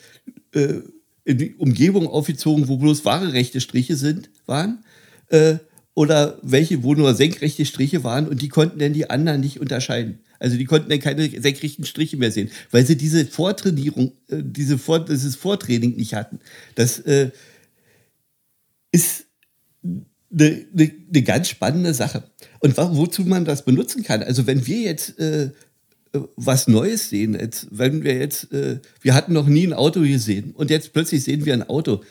äh, 0.52 0.80
in 1.24 1.38
die 1.38 1.54
Umgebung 1.54 2.06
aufgezogen, 2.06 2.68
wo 2.68 2.76
bloß 2.76 3.04
waagerechte 3.04 3.60
Striche 3.60 3.96
sind, 3.96 4.30
waren. 4.46 4.84
Äh, 5.28 5.58
oder 5.94 6.38
welche, 6.42 6.82
wo 6.82 6.94
nur 6.94 7.14
senkrechte 7.14 7.66
Striche 7.66 8.04
waren 8.04 8.28
und 8.28 8.40
die 8.42 8.48
konnten 8.48 8.78
dann 8.78 8.92
die 8.92 9.10
anderen 9.10 9.40
nicht 9.40 9.60
unterscheiden. 9.60 10.20
Also 10.38 10.56
die 10.56 10.64
konnten 10.64 10.88
dann 10.88 11.00
keine 11.00 11.28
senkrechten 11.28 11.84
Striche 11.84 12.16
mehr 12.16 12.30
sehen, 12.30 12.50
weil 12.70 12.86
sie 12.86 12.96
diese 12.96 13.26
Vortrainierung, 13.26 14.12
äh, 14.28 14.42
diese 14.42 14.78
Vor 14.78 15.04
dieses 15.04 15.36
Vortraining 15.36 15.96
nicht 15.96 16.14
hatten. 16.14 16.38
Das 16.74 17.00
äh, 17.00 17.30
ist 18.92 19.26
eine, 19.82 20.66
eine, 20.72 20.90
eine, 21.08 21.22
ganz 21.22 21.48
spannende 21.48 21.92
Sache. 21.92 22.24
Und 22.60 22.76
wozu 22.76 23.22
man 23.24 23.44
das 23.44 23.64
benutzen 23.64 24.02
kann. 24.02 24.22
Also 24.22 24.46
wenn 24.46 24.66
wir 24.66 24.78
jetzt 24.78 25.18
äh, 25.18 25.50
was 26.36 26.66
Neues 26.66 27.08
sehen, 27.08 27.34
jetzt, 27.34 27.68
wenn 27.70 28.02
wir 28.02 28.16
jetzt, 28.16 28.52
äh, 28.52 28.80
wir 29.00 29.14
hatten 29.14 29.32
noch 29.32 29.46
nie 29.46 29.66
ein 29.66 29.72
Auto 29.72 30.00
gesehen 30.00 30.52
und 30.52 30.70
jetzt 30.70 30.92
plötzlich 30.92 31.22
sehen 31.22 31.44
wir 31.44 31.54
ein 31.54 31.68
Auto. 31.68 32.02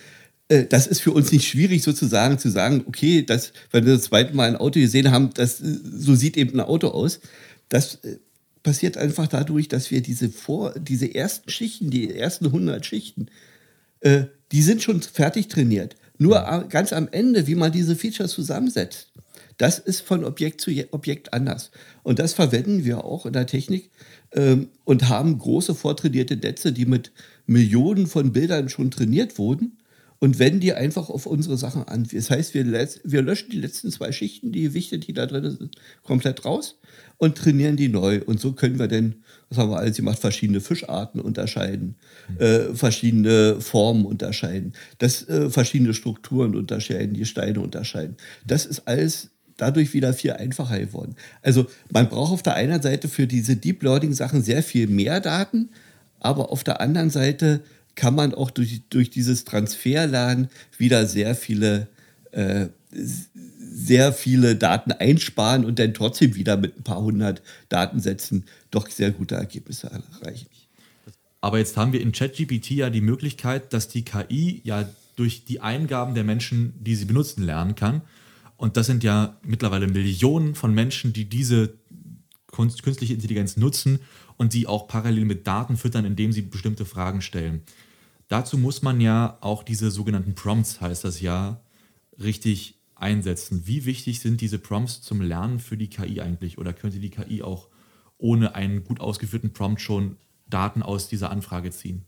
Äh, 0.49 0.65
das 0.65 0.87
ist 0.87 1.01
für 1.01 1.11
uns 1.11 1.31
nicht 1.31 1.47
schwierig 1.47 1.83
sozusagen 1.83 2.39
zu 2.39 2.49
sagen, 2.49 2.83
okay, 2.87 3.23
das, 3.23 3.53
wenn 3.71 3.85
wir 3.85 3.93
das 3.93 4.03
zweite 4.03 4.35
Mal 4.35 4.49
ein 4.49 4.55
Auto 4.57 4.79
gesehen 4.79 5.11
haben, 5.11 5.29
das, 5.33 5.61
äh, 5.61 5.77
so 5.83 6.15
sieht 6.15 6.37
eben 6.37 6.59
ein 6.59 6.65
Auto 6.65 6.89
aus. 6.89 7.19
Das 7.69 7.95
äh, 8.03 8.17
passiert 8.63 8.97
einfach 8.97 9.27
dadurch, 9.27 9.67
dass 9.67 9.91
wir 9.91 10.01
diese, 10.01 10.29
vor, 10.29 10.73
diese 10.77 11.13
ersten 11.13 11.49
Schichten, 11.49 11.89
die 11.89 12.13
ersten 12.13 12.47
100 12.47 12.85
Schichten, 12.85 13.27
die 14.01 14.61
sind 14.61 14.81
schon 14.81 15.01
fertig 15.01 15.49
trainiert. 15.49 15.97
Nur 16.17 16.67
ganz 16.69 16.93
am 16.93 17.09
Ende, 17.11 17.47
wie 17.47 17.55
man 17.55 17.73
diese 17.73 17.97
Features 17.97 18.31
zusammensetzt, 18.31 19.11
das 19.59 19.77
ist 19.77 20.01
von 20.01 20.23
Objekt 20.23 20.61
zu 20.61 20.71
Objekt 20.91 21.33
anders. 21.33 21.69
Und 22.01 22.17
das 22.17 22.33
verwenden 22.33 22.85
wir 22.85 23.03
auch 23.03 23.25
in 23.25 23.33
der 23.33 23.45
Technik 23.45 23.91
ähm, 24.31 24.69
und 24.85 25.09
haben 25.09 25.37
große 25.37 25.75
vortrainierte 25.75 26.37
Netze, 26.37 26.71
die 26.71 26.85
mit 26.85 27.11
Millionen 27.45 28.07
von 28.07 28.31
Bildern 28.31 28.69
schon 28.69 28.89
trainiert 28.89 29.37
wurden 29.37 29.77
und 30.19 30.39
wenden 30.39 30.61
die 30.61 30.73
einfach 30.73 31.09
auf 31.09 31.25
unsere 31.25 31.57
Sachen 31.57 31.83
an. 31.83 32.07
Das 32.09 32.29
heißt, 32.29 32.53
wir, 32.53 32.65
wir 33.03 33.21
löschen 33.21 33.49
die 33.51 33.59
letzten 33.59 33.91
zwei 33.91 34.13
Schichten, 34.13 34.53
die 34.53 34.63
Gewichte, 34.63 34.97
die 34.97 35.11
da 35.13 35.25
drin 35.25 35.57
sind, 35.57 35.75
komplett 36.03 36.45
raus 36.45 36.79
und 37.17 37.37
trainieren 37.37 37.75
die 37.75 37.89
neu. 37.89 38.21
Und 38.25 38.39
so 38.39 38.53
können 38.53 38.79
wir 38.79 38.87
denn, 38.87 39.23
was 39.49 39.57
haben 39.57 39.71
wir 39.71 39.77
alles 39.77 39.97
gemacht, 39.97 40.19
verschiedene 40.19 40.61
Fischarten 40.61 41.19
unterscheiden, 41.19 41.95
mhm. 42.29 42.37
äh, 42.39 42.75
verschiedene 42.75 43.59
Formen 43.59 44.05
unterscheiden, 44.05 44.71
das, 44.99 45.27
äh, 45.27 45.49
verschiedene 45.49 45.93
Strukturen 45.93 46.55
unterscheiden, 46.55 47.13
die 47.13 47.25
Steine 47.25 47.59
unterscheiden. 47.59 48.15
Das 48.45 48.65
ist 48.65 48.87
alles 48.87 49.31
dadurch 49.61 49.93
wieder 49.93 50.13
viel 50.13 50.33
einfacher 50.33 50.79
geworden. 50.79 51.15
Also 51.41 51.67
man 51.91 52.09
braucht 52.09 52.31
auf 52.33 52.43
der 52.43 52.55
einen 52.55 52.81
Seite 52.81 53.07
für 53.07 53.27
diese 53.27 53.55
Deep 53.55 53.83
Learning 53.83 54.13
Sachen 54.13 54.43
sehr 54.43 54.63
viel 54.63 54.87
mehr 54.87 55.19
Daten, 55.19 55.69
aber 56.19 56.51
auf 56.51 56.63
der 56.63 56.81
anderen 56.81 57.09
Seite 57.09 57.61
kann 57.95 58.15
man 58.15 58.33
auch 58.33 58.49
durch, 58.51 58.81
durch 58.89 59.09
dieses 59.09 59.45
Transferlernen 59.45 60.49
wieder 60.77 61.05
sehr 61.05 61.35
viele 61.35 61.87
äh, 62.31 62.67
sehr 62.91 64.13
viele 64.13 64.55
Daten 64.55 64.91
einsparen 64.91 65.63
und 65.63 65.79
dann 65.79 65.93
trotzdem 65.93 66.35
wieder 66.35 66.57
mit 66.57 66.77
ein 66.77 66.83
paar 66.83 67.01
hundert 67.01 67.41
Datensätzen 67.69 68.45
doch 68.71 68.89
sehr 68.89 69.11
gute 69.11 69.35
Ergebnisse 69.35 69.91
erreichen. 69.91 70.47
Aber 71.41 71.59
jetzt 71.59 71.77
haben 71.77 71.93
wir 71.93 72.01
in 72.01 72.11
ChatGPT 72.11 72.71
ja 72.71 72.89
die 72.89 73.01
Möglichkeit, 73.01 73.73
dass 73.73 73.87
die 73.87 74.03
KI 74.03 74.61
ja 74.63 74.89
durch 75.15 75.45
die 75.45 75.61
Eingaben 75.61 76.15
der 76.15 76.23
Menschen, 76.23 76.73
die 76.79 76.95
sie 76.95 77.05
benutzen, 77.05 77.43
lernen 77.43 77.75
kann. 77.75 78.01
Und 78.59 78.75
das 78.75 78.87
sind 78.87 79.05
ja 79.05 79.37
mittlerweile 79.41 79.87
Millionen 79.87 80.53
von 80.53 80.73
Menschen, 80.73 81.13
die 81.13 81.29
diese 81.29 81.75
künstliche 82.51 83.13
Intelligenz 83.13 83.55
nutzen 83.55 83.99
und 84.35 84.51
sie 84.51 84.67
auch 84.67 84.85
parallel 84.89 85.23
mit 85.23 85.47
Daten 85.47 85.77
füttern, 85.77 86.03
indem 86.03 86.33
sie 86.33 86.41
bestimmte 86.41 86.83
Fragen 86.83 87.21
stellen. 87.21 87.61
Dazu 88.27 88.57
muss 88.57 88.81
man 88.81 88.99
ja 88.99 89.37
auch 89.39 89.63
diese 89.63 89.91
sogenannten 89.91 90.35
Prompts, 90.35 90.81
heißt 90.81 91.05
das 91.05 91.21
ja, 91.21 91.61
richtig 92.21 92.75
einsetzen. 92.95 93.61
Wie 93.65 93.85
wichtig 93.85 94.19
sind 94.19 94.41
diese 94.41 94.59
Prompts 94.59 95.03
zum 95.03 95.21
Lernen 95.21 95.59
für 95.59 95.77
die 95.77 95.89
KI 95.89 96.19
eigentlich? 96.19 96.57
Oder 96.57 96.73
könnte 96.73 96.99
die 96.99 97.11
KI 97.11 97.41
auch 97.41 97.69
ohne 98.17 98.55
einen 98.55 98.83
gut 98.83 98.99
ausgeführten 98.99 99.53
Prompt 99.53 99.79
schon 99.79 100.17
Daten 100.49 100.83
aus 100.83 101.07
dieser 101.07 101.31
Anfrage 101.31 101.71
ziehen? 101.71 102.03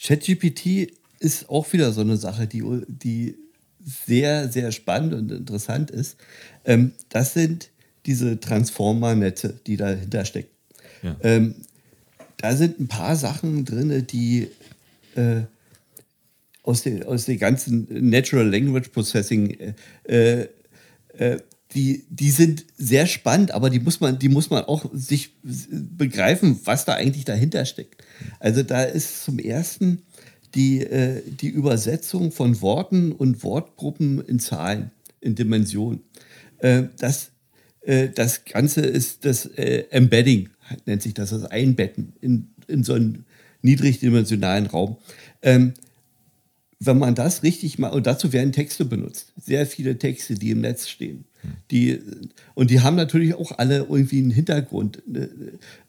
ChatGPT 0.00 0.90
ist 1.20 1.50
auch 1.50 1.70
wieder 1.74 1.92
so 1.92 2.00
eine 2.00 2.16
Sache, 2.16 2.46
die, 2.46 2.64
die 2.88 3.36
sehr, 3.84 4.48
sehr 4.48 4.72
spannend 4.72 5.14
und 5.14 5.30
interessant 5.30 5.90
ist. 5.90 6.16
Ähm, 6.64 6.92
das 7.08 7.34
sind 7.34 7.70
diese 8.06 8.40
Transformer-Netze, 8.40 9.60
die 9.66 9.76
dahinter 9.76 10.24
stecken. 10.24 10.50
Ja. 11.02 11.16
Ähm, 11.22 11.54
da 12.38 12.56
sind 12.56 12.80
ein 12.80 12.88
paar 12.88 13.16
Sachen 13.16 13.64
drin, 13.64 14.06
die 14.06 14.48
äh, 15.14 15.42
aus 16.62 16.82
den, 16.82 17.02
aus 17.02 17.24
den 17.24 17.38
ganzen 17.38 17.86
Natural 18.10 18.48
Language 18.48 18.88
Processing, 18.90 19.56
äh, 20.04 20.48
äh, 21.16 21.38
die, 21.74 22.04
die 22.08 22.30
sind 22.30 22.64
sehr 22.76 23.06
spannend, 23.06 23.50
aber 23.50 23.68
die 23.70 23.80
muss 23.80 24.00
man, 24.00 24.18
die 24.18 24.28
muss 24.28 24.50
man 24.50 24.64
auch 24.64 24.86
sich 24.92 25.34
begreifen, 25.42 26.58
was 26.64 26.84
da 26.84 26.94
eigentlich 26.94 27.24
dahinter 27.24 27.64
steckt. 27.66 28.02
Also 28.40 28.62
da 28.62 28.84
ist 28.84 29.24
zum 29.24 29.38
ersten 29.38 30.02
die, 30.54 30.80
äh, 30.80 31.22
die 31.26 31.48
Übersetzung 31.48 32.32
von 32.32 32.60
Worten 32.60 33.12
und 33.12 33.42
Wortgruppen 33.42 34.20
in 34.24 34.38
Zahlen, 34.38 34.90
in 35.20 35.34
Dimensionen. 35.34 36.00
Äh, 36.58 36.84
das, 36.98 37.30
äh, 37.82 38.08
das 38.08 38.44
Ganze 38.44 38.82
ist 38.82 39.24
das 39.24 39.46
äh, 39.46 39.84
Embedding, 39.90 40.50
nennt 40.86 41.02
sich 41.02 41.14
das, 41.14 41.30
das 41.30 41.44
Einbetten 41.44 42.12
in, 42.20 42.48
in 42.66 42.84
so 42.84 42.94
einen 42.94 43.24
niedrigdimensionalen 43.62 44.66
Raum. 44.66 44.96
Ähm, 45.42 45.74
wenn 46.80 46.98
man 46.98 47.14
das 47.14 47.42
richtig 47.42 47.78
macht, 47.78 47.94
und 47.94 48.06
dazu 48.06 48.32
werden 48.32 48.52
Texte 48.52 48.84
benutzt, 48.84 49.32
sehr 49.36 49.66
viele 49.66 49.98
Texte, 49.98 50.34
die 50.34 50.50
im 50.50 50.60
Netz 50.60 50.88
stehen. 50.88 51.24
Die, 51.70 52.00
und 52.54 52.70
die 52.70 52.80
haben 52.80 52.96
natürlich 52.96 53.34
auch 53.34 53.58
alle 53.58 53.86
irgendwie 53.88 54.18
einen 54.18 54.30
Hintergrund. 54.30 55.02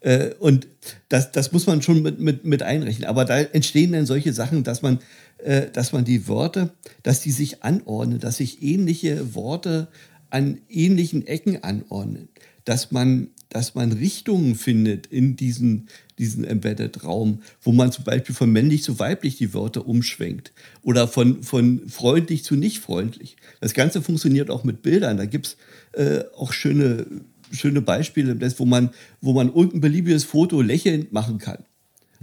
Äh, 0.00 0.30
und 0.38 0.66
das, 1.08 1.32
das 1.32 1.52
muss 1.52 1.66
man 1.66 1.82
schon 1.82 2.02
mit, 2.02 2.20
mit, 2.20 2.44
mit 2.44 2.62
einrechnen. 2.62 3.08
Aber 3.08 3.24
da 3.24 3.38
entstehen 3.40 3.92
dann 3.92 4.06
solche 4.06 4.32
Sachen, 4.32 4.64
dass 4.64 4.82
man, 4.82 4.98
äh, 5.38 5.68
dass 5.70 5.92
man 5.92 6.04
die 6.04 6.28
Worte, 6.28 6.70
dass 7.02 7.20
die 7.20 7.32
sich 7.32 7.62
anordnen, 7.62 8.20
dass 8.20 8.38
sich 8.38 8.62
ähnliche 8.62 9.34
Worte 9.34 9.88
an 10.30 10.60
ähnlichen 10.68 11.26
Ecken 11.26 11.62
anordnen, 11.62 12.28
dass 12.64 12.92
man 12.92 13.28
dass 13.50 13.74
man 13.74 13.92
Richtungen 13.92 14.54
findet 14.54 15.06
in 15.08 15.36
diesen, 15.36 15.88
diesen 16.18 16.44
Embedded-Raum, 16.44 17.42
wo 17.60 17.72
man 17.72 17.92
zum 17.92 18.04
Beispiel 18.04 18.34
von 18.34 18.50
männlich 18.50 18.82
zu 18.82 18.98
weiblich 18.98 19.36
die 19.36 19.52
Wörter 19.52 19.86
umschwenkt 19.86 20.52
oder 20.82 21.06
von, 21.06 21.42
von 21.42 21.88
freundlich 21.88 22.44
zu 22.44 22.54
nicht 22.54 22.78
freundlich. 22.78 23.36
Das 23.60 23.74
Ganze 23.74 24.02
funktioniert 24.02 24.50
auch 24.50 24.64
mit 24.64 24.82
Bildern. 24.82 25.16
Da 25.16 25.26
gibt 25.26 25.46
es 25.46 25.56
äh, 26.00 26.24
auch 26.36 26.52
schöne, 26.52 27.06
schöne 27.50 27.82
Beispiele, 27.82 28.38
wo 28.58 28.64
man, 28.64 28.90
wo 29.20 29.32
man 29.32 29.48
irgendein 29.48 29.80
beliebiges 29.80 30.24
Foto 30.24 30.62
lächelnd 30.62 31.12
machen 31.12 31.38
kann 31.38 31.64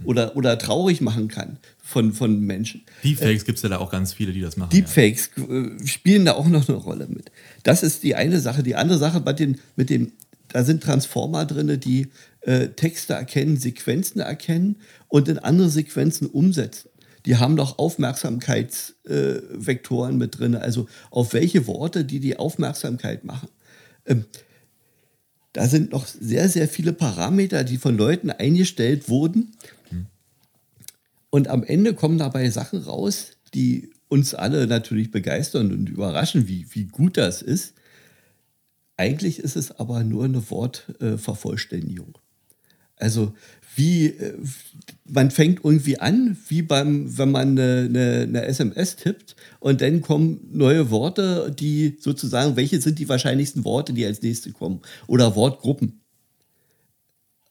oder, 0.03 0.35
oder 0.35 0.57
traurig 0.57 1.01
machen 1.01 1.27
kann 1.27 1.57
von, 1.77 2.13
von 2.13 2.39
Menschen. 2.39 2.83
Deepfakes 3.03 3.43
äh, 3.43 3.45
gibt 3.45 3.57
es 3.57 3.63
ja 3.63 3.69
da 3.69 3.79
auch 3.79 3.91
ganz 3.91 4.13
viele, 4.13 4.31
die 4.31 4.41
das 4.41 4.57
machen. 4.57 4.69
Deepfakes 4.69 5.31
ja. 5.35 5.43
Äh, 5.43 5.87
spielen 5.87 6.25
da 6.25 6.33
auch 6.33 6.47
noch 6.47 6.69
eine 6.69 6.77
Rolle 6.77 7.07
mit. 7.07 7.31
Das 7.63 7.83
ist 7.83 8.03
die 8.03 8.15
eine 8.15 8.39
Sache. 8.39 8.63
Die 8.63 8.75
andere 8.75 8.99
Sache 8.99 9.19
bei 9.19 9.33
den, 9.33 9.59
mit 9.75 9.89
dem 9.89 10.11
da 10.49 10.63
sind 10.63 10.83
Transformer 10.83 11.45
drin, 11.45 11.79
die 11.79 12.07
äh, 12.41 12.67
Texte 12.69 13.13
erkennen, 13.13 13.57
Sequenzen 13.57 14.21
erkennen 14.21 14.77
und 15.07 15.27
in 15.27 15.39
andere 15.39 15.69
Sequenzen 15.69 16.27
umsetzen. 16.27 16.89
Die 17.25 17.37
haben 17.37 17.55
noch 17.55 17.77
Aufmerksamkeitsvektoren 17.77 20.13
äh, 20.13 20.17
mit 20.17 20.39
drin, 20.39 20.55
also 20.55 20.87
auf 21.11 21.33
welche 21.33 21.67
Worte 21.67 22.05
die 22.05 22.21
die 22.21 22.37
Aufmerksamkeit 22.37 23.25
machen. 23.25 23.49
Ähm, 24.05 24.23
da 25.51 25.67
sind 25.67 25.91
noch 25.91 26.07
sehr, 26.07 26.47
sehr 26.49 26.67
viele 26.67 26.93
Parameter, 26.93 27.63
die 27.63 27.77
von 27.77 27.97
Leuten 27.97 28.29
eingestellt 28.29 29.09
wurden. 29.09 29.53
Und 31.29 31.49
am 31.49 31.63
Ende 31.63 31.93
kommen 31.93 32.17
dabei 32.17 32.49
Sachen 32.49 32.79
raus, 32.79 33.31
die 33.53 33.91
uns 34.07 34.33
alle 34.33 34.67
natürlich 34.67 35.11
begeistern 35.11 35.71
und 35.71 35.89
überraschen, 35.89 36.47
wie, 36.47 36.65
wie 36.71 36.85
gut 36.85 37.17
das 37.17 37.41
ist. 37.41 37.73
Eigentlich 38.97 39.39
ist 39.39 39.55
es 39.55 39.71
aber 39.79 40.03
nur 40.03 40.25
eine 40.25 40.49
Wortvervollständigung. 40.49 42.15
Äh, 42.15 43.03
also 43.03 43.33
wie 43.75 44.07
äh, 44.07 44.33
man 45.05 45.29
fängt 45.29 45.63
irgendwie 45.63 45.99
an, 45.99 46.35
wie 46.47 46.63
beim, 46.63 47.15
wenn 47.17 47.31
man 47.31 47.51
eine, 47.51 47.85
eine, 47.87 48.21
eine, 48.23 48.45
SMS 48.45 48.95
tippt 48.95 49.35
und 49.59 49.81
dann 49.81 50.01
kommen 50.01 50.49
neue 50.51 50.89
Worte, 50.89 51.53
die 51.57 51.97
sozusagen, 51.99 52.55
welche 52.55 52.81
sind 52.81 52.97
die 52.97 53.07
wahrscheinlichsten 53.07 53.63
Worte, 53.63 53.93
die 53.93 54.05
als 54.05 54.23
nächste 54.23 54.51
kommen 54.51 54.81
oder 55.05 55.35
Wortgruppen. 55.35 56.01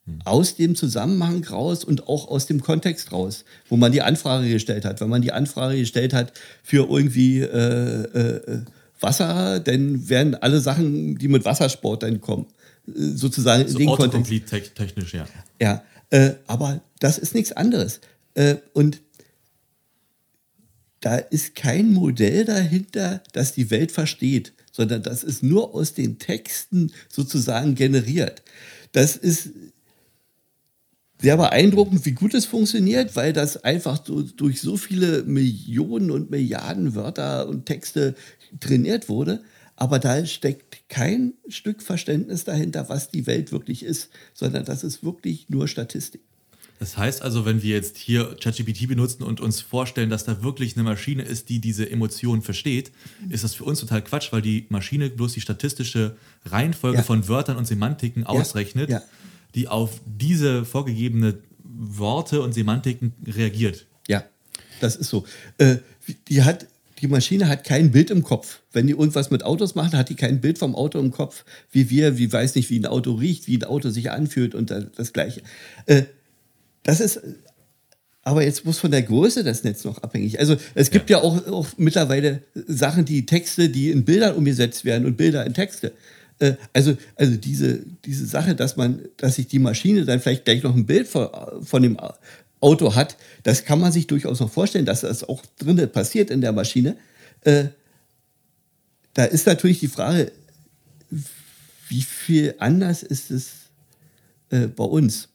Hm. 0.04 0.18
Aus 0.24 0.56
dem 0.56 0.74
Zusammenhang 0.74 1.44
raus 1.44 1.85
und 1.85 2.09
auch 2.09 2.26
aus 2.26 2.46
dem 2.46 2.61
Kontext 2.61 3.12
raus, 3.12 3.44
wo 3.68 3.76
man 3.76 3.92
die 3.92 4.02
Anfrage 4.02 4.48
gestellt 4.48 4.85
hat. 4.85 5.00
Wenn 5.00 5.09
man 5.09 5.22
die 5.22 5.32
Anfrage 5.32 5.78
gestellt 5.78 6.12
hat 6.12 6.32
für 6.64 6.88
irgendwie 6.90 7.40
äh, 7.40 8.02
äh, 8.02 8.64
Wasser, 9.00 9.61
dann 9.61 10.09
werden 10.09 10.35
alle 10.35 10.61
Sachen, 10.61 11.16
die 11.18 11.28
mit 11.28 11.44
Wassersport 11.44 12.02
dann 12.02 12.20
kommen, 12.20 12.46
äh, 12.88 12.92
sozusagen 13.14 13.68
so 13.68 13.78
in 13.78 13.87
den 13.87 13.96
Kontext. 13.96 14.74
technisch, 14.74 15.14
ja. 15.14 15.26
Ja, 15.61 15.82
äh, 16.11 16.32
aber 16.46 16.80
das 17.00 17.18
ist 17.18 17.35
nichts 17.35 17.52
anderes. 17.52 18.00
Äh, 18.35 18.56
und 18.72 19.00
da 21.00 21.16
ist 21.16 21.54
kein 21.54 21.92
Modell 21.92 22.44
dahinter, 22.44 23.22
das 23.32 23.52
die 23.52 23.70
Welt 23.70 23.92
versteht, 23.92 24.52
sondern 24.72 25.02
das 25.02 25.24
ist 25.24 25.42
nur 25.42 25.74
aus 25.74 25.94
den 25.94 26.18
Texten 26.18 26.92
sozusagen 27.09 27.74
generiert. 27.74 28.42
Das 28.92 29.16
ist 29.16 29.50
sehr 31.20 31.37
beeindruckend, 31.37 32.04
wie 32.04 32.12
gut 32.12 32.35
es 32.35 32.44
funktioniert, 32.44 33.16
weil 33.16 33.32
das 33.32 33.62
einfach 33.64 34.04
so, 34.04 34.22
durch 34.22 34.61
so 34.61 34.76
viele 34.76 35.22
Millionen 35.24 36.11
und 36.11 36.30
Milliarden 36.30 36.94
Wörter 36.94 37.48
und 37.48 37.66
Texte 37.66 38.14
trainiert 38.61 39.09
wurde. 39.09 39.42
Aber 39.76 39.98
da 39.98 40.24
steckt 40.24 40.88
kein 40.88 41.35
Stück 41.48 41.82
Verständnis 41.82 42.44
dahinter, 42.44 42.88
was 42.88 43.11
die 43.11 43.26
Welt 43.26 43.52
wirklich 43.52 43.82
ist, 43.82 44.09
sondern 44.32 44.64
das 44.64 44.85
ist 44.85 45.04
wirklich 45.04 45.50
nur 45.50 45.68
Statistik. 45.68 46.22
Das 46.78 46.98
heißt 46.98 47.22
also, 47.22 47.44
wenn 47.46 47.62
wir 47.62 47.74
jetzt 47.74 47.96
hier 47.96 48.37
ChatGPT 48.40 48.88
benutzen 48.88 49.22
und 49.22 49.40
uns 49.40 49.61
vorstellen, 49.61 50.11
dass 50.11 50.24
da 50.24 50.42
wirklich 50.42 50.76
eine 50.76 50.85
Maschine 50.85 51.22
ist, 51.22 51.48
die 51.48 51.59
diese 51.59 51.90
Emotionen 51.90 52.42
versteht, 52.42 52.92
ist 53.30 53.44
das 53.44 53.54
für 53.54 53.64
uns 53.64 53.80
total 53.80 54.02
Quatsch, 54.02 54.32
weil 54.32 54.42
die 54.42 54.66
Maschine 54.68 55.09
bloß 55.09 55.32
die 55.32 55.40
statistische 55.40 56.16
Reihenfolge 56.44 56.98
ja. 56.98 57.02
von 57.02 57.28
Wörtern 57.28 57.56
und 57.56 57.66
Semantiken 57.66 58.22
ja. 58.22 58.28
ausrechnet, 58.28 58.90
ja. 58.90 59.02
die 59.54 59.68
auf 59.68 60.00
diese 60.04 60.66
vorgegebene 60.66 61.38
Worte 61.64 62.42
und 62.42 62.52
Semantiken 62.52 63.14
reagiert. 63.26 63.87
Ja, 64.06 64.24
das 64.80 64.96
ist 64.96 65.09
so. 65.09 65.24
Äh, 65.56 65.76
die 66.28 66.42
hat 66.42 66.66
die 67.00 67.09
Maschine 67.09 67.48
hat 67.48 67.64
kein 67.64 67.90
Bild 67.90 68.11
im 68.11 68.22
Kopf. 68.22 68.61
Wenn 68.72 68.87
die 68.87 68.94
irgendwas 68.94 69.30
mit 69.30 69.44
Autos 69.44 69.74
machen, 69.74 69.96
hat 69.98 70.09
die 70.09 70.14
kein 70.14 70.40
Bild 70.40 70.59
vom 70.59 70.74
Auto 70.74 70.98
im 70.98 71.11
Kopf, 71.11 71.44
wie 71.70 71.90
wir, 71.90 72.18
wie 72.18 72.32
weiß 72.32 72.54
nicht, 72.54 72.70
wie 72.70 72.78
ein 72.78 72.87
Auto 72.87 73.12
riecht, 73.12 73.46
wie 73.46 73.59
ein 73.59 73.64
Auto 73.64 73.90
sich 73.90 74.11
anfühlt 74.11 74.54
und 74.54 74.70
das 74.70 75.12
Gleiche. 75.12 75.42
Äh, 75.87 76.04
das 76.82 77.00
ist, 77.00 77.20
aber 78.22 78.42
jetzt 78.42 78.64
muss 78.64 78.78
von 78.78 78.90
der 78.90 79.02
Größe 79.02 79.44
das 79.44 79.62
Netz 79.62 79.85
noch 79.85 80.02
abhängig. 80.02 80.40
Also 80.40 80.56
es 80.74 80.90
gibt 80.90 81.11
ja, 81.11 81.18
ja 81.18 81.24
auch, 81.24 81.46
auch, 81.46 81.68
mittlerweile 81.76 82.42
Sachen, 82.54 83.04
die 83.04 83.26
Texte, 83.26 83.68
die 83.68 83.90
in 83.90 84.04
Bildern 84.04 84.35
umgesetzt 84.35 84.85
werden 84.85 85.06
und 85.06 85.16
Bilder 85.16 85.44
in 85.46 85.54
Texte. 85.54 85.92
Äh, 86.38 86.54
also, 86.72 86.96
also 87.16 87.37
diese, 87.37 87.80
diese 88.04 88.26
Sache, 88.26 88.54
dass 88.54 88.76
man, 88.76 89.00
dass 89.16 89.37
sich 89.37 89.46
die 89.46 89.59
Maschine 89.59 90.04
dann 90.04 90.20
vielleicht 90.20 90.44
gleich 90.44 90.62
noch 90.62 90.74
ein 90.74 90.87
Bild 90.87 91.09
von, 91.09 91.28
von 91.62 91.82
dem 91.82 91.98
Auto 92.61 92.95
hat, 92.95 93.16
das 93.42 93.64
kann 93.64 93.81
man 93.81 93.92
sich 93.92 94.07
durchaus 94.07 94.40
noch 94.40 94.51
vorstellen, 94.51 94.87
dass 94.87 95.03
das 95.03 95.25
auch 95.25 95.42
drinnen 95.59 95.90
passiert 95.90 96.31
in 96.31 96.40
der 96.40 96.53
Maschine. 96.53 96.97
Äh, 97.42 97.66
da 99.14 99.25
ist 99.25 99.47
natürlich 99.47 99.81
die 99.81 99.88
Frage, 99.88 100.33
wie 101.88 102.03
viel 102.03 102.55
anders 102.59 103.03
ist 103.03 103.31
es 103.31 103.53
äh, 104.51 104.66
bei 104.66 104.85
uns? 104.85 105.29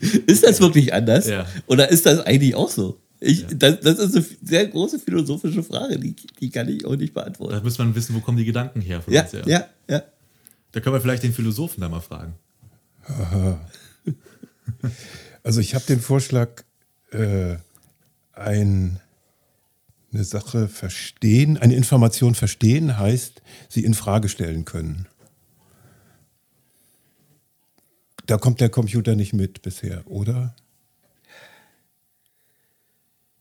ist 0.00 0.44
das 0.44 0.60
wirklich 0.60 0.92
anders? 0.92 1.26
Ja. 1.26 1.46
Oder 1.66 1.88
ist 1.90 2.06
das 2.06 2.20
eigentlich 2.20 2.54
auch 2.54 2.70
so? 2.70 3.00
Ich, 3.18 3.40
ja. 3.40 3.48
das, 3.54 3.80
das, 3.80 3.98
ist 3.98 4.16
eine 4.16 4.26
sehr 4.42 4.66
große 4.66 4.98
philosophische 4.98 5.62
Frage, 5.62 5.98
die, 5.98 6.14
die 6.40 6.50
kann 6.50 6.68
ich 6.68 6.84
auch 6.84 6.96
nicht 6.96 7.14
beantworten. 7.14 7.54
Da 7.54 7.60
muss 7.62 7.78
man 7.78 7.94
wissen, 7.94 8.14
wo 8.14 8.20
kommen 8.20 8.36
die 8.36 8.44
Gedanken 8.44 8.82
her 8.82 9.00
von 9.00 9.12
ja, 9.12 9.22
uns. 9.22 9.32
Ja, 9.32 9.42
ja, 9.46 9.66
ja. 9.88 10.02
Da 10.72 10.80
können 10.80 10.94
wir 10.94 11.00
vielleicht 11.00 11.22
den 11.22 11.32
Philosophen 11.32 11.80
da 11.80 11.88
mal 11.88 12.00
fragen. 12.00 12.34
Also 15.46 15.60
ich 15.60 15.76
habe 15.76 15.84
den 15.84 16.00
Vorschlag, 16.00 16.64
äh, 17.12 17.58
ein, 18.32 18.98
eine 20.12 20.24
Sache 20.24 20.66
verstehen, 20.66 21.56
eine 21.56 21.76
Information 21.76 22.34
verstehen 22.34 22.98
heißt, 22.98 23.42
sie 23.68 23.84
in 23.84 23.94
Frage 23.94 24.28
stellen 24.28 24.64
können. 24.64 25.06
Da 28.26 28.38
kommt 28.38 28.60
der 28.60 28.70
Computer 28.70 29.14
nicht 29.14 29.34
mit 29.34 29.62
bisher, 29.62 30.04
oder? 30.10 30.56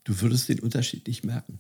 Du 0.03 0.21
würdest 0.21 0.47
den 0.47 0.59
Unterschied 0.59 1.07
nicht 1.07 1.23
merken. 1.23 1.59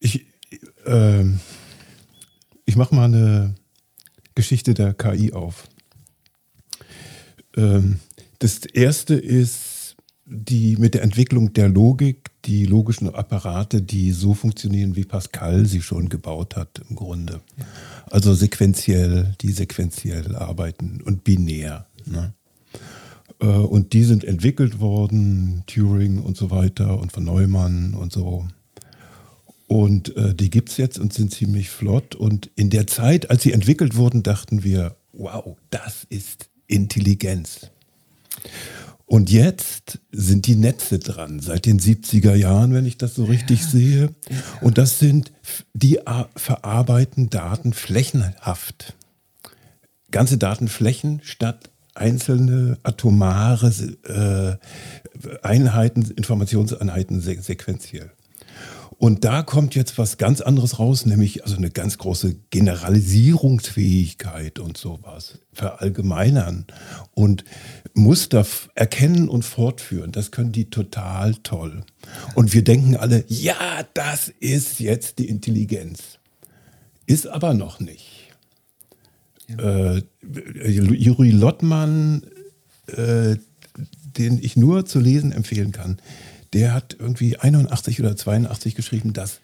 Ich, 0.00 0.26
äh, 0.84 1.24
ich 2.66 2.76
mache 2.76 2.94
mal 2.94 3.06
eine 3.06 3.54
Geschichte 4.34 4.74
der 4.74 4.94
KI 4.94 5.32
auf. 5.32 5.68
Ähm, 7.56 8.00
das 8.38 8.58
erste 8.66 9.14
ist 9.14 9.96
die 10.24 10.76
mit 10.76 10.94
der 10.94 11.02
Entwicklung 11.02 11.52
der 11.52 11.68
Logik, 11.68 12.30
die 12.44 12.64
logischen 12.64 13.12
Apparate, 13.14 13.82
die 13.82 14.12
so 14.12 14.34
funktionieren, 14.34 14.96
wie 14.96 15.04
Pascal 15.04 15.66
sie 15.66 15.82
schon 15.82 16.08
gebaut 16.08 16.56
hat 16.56 16.80
im 16.88 16.96
Grunde. 16.96 17.40
Also 18.10 18.34
sequenziell, 18.34 19.34
die 19.40 19.52
sequenziell 19.52 20.34
arbeiten 20.36 21.00
und 21.02 21.24
binär. 21.24 21.86
Ne? 22.06 22.32
Äh, 23.40 23.46
und 23.46 23.92
die 23.92 24.04
sind 24.04 24.24
entwickelt 24.24 24.80
worden, 24.80 25.64
Turing 25.66 26.18
und 26.18 26.36
so 26.36 26.50
weiter 26.50 26.98
und 26.98 27.12
von 27.12 27.24
Neumann 27.24 27.94
und 27.94 28.12
so. 28.12 28.46
Und 29.66 30.16
äh, 30.16 30.34
die 30.34 30.50
gibt 30.50 30.70
es 30.70 30.76
jetzt 30.76 30.98
und 30.98 31.12
sind 31.12 31.32
ziemlich 31.32 31.70
flott. 31.70 32.14
Und 32.14 32.50
in 32.56 32.70
der 32.70 32.86
Zeit, 32.86 33.30
als 33.30 33.42
sie 33.42 33.52
entwickelt 33.52 33.96
wurden, 33.96 34.22
dachten 34.22 34.64
wir, 34.64 34.96
wow, 35.12 35.56
das 35.70 36.06
ist 36.08 36.50
Intelligenz. 36.66 37.70
Und 39.06 39.30
jetzt 39.30 40.00
sind 40.10 40.46
die 40.46 40.56
Netze 40.56 40.98
dran, 40.98 41.40
seit 41.40 41.66
den 41.66 41.78
70er 41.78 42.34
Jahren, 42.34 42.72
wenn 42.72 42.86
ich 42.86 42.96
das 42.96 43.14
so 43.14 43.24
richtig 43.24 43.60
ja. 43.60 43.68
sehe. 43.68 44.14
Und 44.62 44.78
das 44.78 44.98
sind, 44.98 45.32
die 45.74 45.98
verarbeiten 46.34 47.28
Daten 47.28 47.74
flächenhaft. 47.74 48.94
Ganze 50.10 50.38
Datenflächen 50.38 51.20
statt 51.24 51.70
einzelne 51.94 52.78
atomare 52.84 53.68
äh, 54.04 55.36
Einheiten, 55.42 56.10
Informationseinheiten 56.10 57.20
sequenziell. 57.20 58.12
Und 59.02 59.24
da 59.24 59.42
kommt 59.42 59.74
jetzt 59.74 59.98
was 59.98 60.16
ganz 60.16 60.40
anderes 60.40 60.78
raus, 60.78 61.04
nämlich 61.06 61.42
also 61.42 61.56
eine 61.56 61.70
ganz 61.70 61.98
große 61.98 62.36
Generalisierungsfähigkeit 62.50 64.60
und 64.60 64.76
sowas, 64.76 65.40
verallgemeinern 65.52 66.66
und 67.12 67.42
Muster 67.94 68.46
erkennen 68.76 69.28
und 69.28 69.44
fortführen. 69.44 70.12
Das 70.12 70.30
können 70.30 70.52
die 70.52 70.70
total 70.70 71.34
toll. 71.42 71.82
Und 72.36 72.54
wir 72.54 72.62
denken 72.62 72.94
alle, 72.94 73.24
ja, 73.26 73.84
das 73.92 74.32
ist 74.38 74.78
jetzt 74.78 75.18
die 75.18 75.28
Intelligenz. 75.28 76.20
Ist 77.04 77.26
aber 77.26 77.54
noch 77.54 77.80
nicht. 77.80 78.30
Ja. 79.48 79.96
Äh, 79.96 80.02
Juri 80.64 81.32
Lottmann, 81.32 82.22
äh, 82.86 83.34
den 84.16 84.38
ich 84.40 84.56
nur 84.56 84.86
zu 84.86 85.00
lesen 85.00 85.32
empfehlen 85.32 85.72
kann, 85.72 85.98
der 86.52 86.74
hat 86.74 86.96
irgendwie 86.98 87.38
81 87.38 88.00
oder 88.00 88.16
82 88.16 88.74
geschrieben, 88.74 89.12
das 89.12 89.40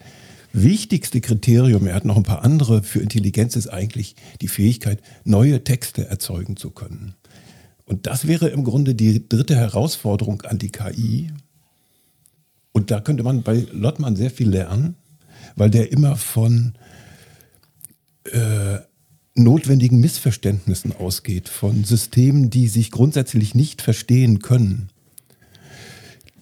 wichtigste 0.53 1.21
Kriterium, 1.21 1.87
er 1.87 1.95
hat 1.95 2.05
noch 2.05 2.17
ein 2.17 2.23
paar 2.23 2.43
andere 2.43 2.83
für 2.83 3.01
Intelligenz, 3.01 3.57
ist 3.57 3.69
eigentlich 3.69 4.17
die 4.41 4.49
Fähigkeit, 4.49 5.03
neue 5.25 5.65
Texte 5.65 6.09
erzeugen 6.09 6.57
zu 6.57 6.71
können. 6.71 7.15
Und 7.85 8.07
das 8.07 8.27
wäre 8.27 8.49
im 8.49 8.65
Grunde 8.65 8.95
die 8.95 9.29
dritte 9.29 9.57
Herausforderung 9.57 10.43
an 10.43 10.59
die 10.59 10.71
KI. 10.71 11.31
Und 12.73 12.91
da 12.91 13.01
könnte 13.01 13.23
man 13.23 13.43
bei 13.43 13.67
Lottmann 13.73 14.17
sehr 14.17 14.31
viel 14.31 14.49
lernen. 14.49 14.97
weil 15.57 15.71
der 15.71 15.91
immer 15.93 16.17
von 16.17 16.75
äh, 18.25 18.79
notwendigen 19.35 20.01
Missverständnissen 20.01 20.95
ausgeht, 20.95 21.49
von 21.49 21.85
Systemen, 21.85 22.51
die 22.51 22.69
sich 22.69 22.91
grundsätzlich 22.91 23.55
nicht 23.55 23.83
verstehen 23.83 24.41
können. 24.41 24.91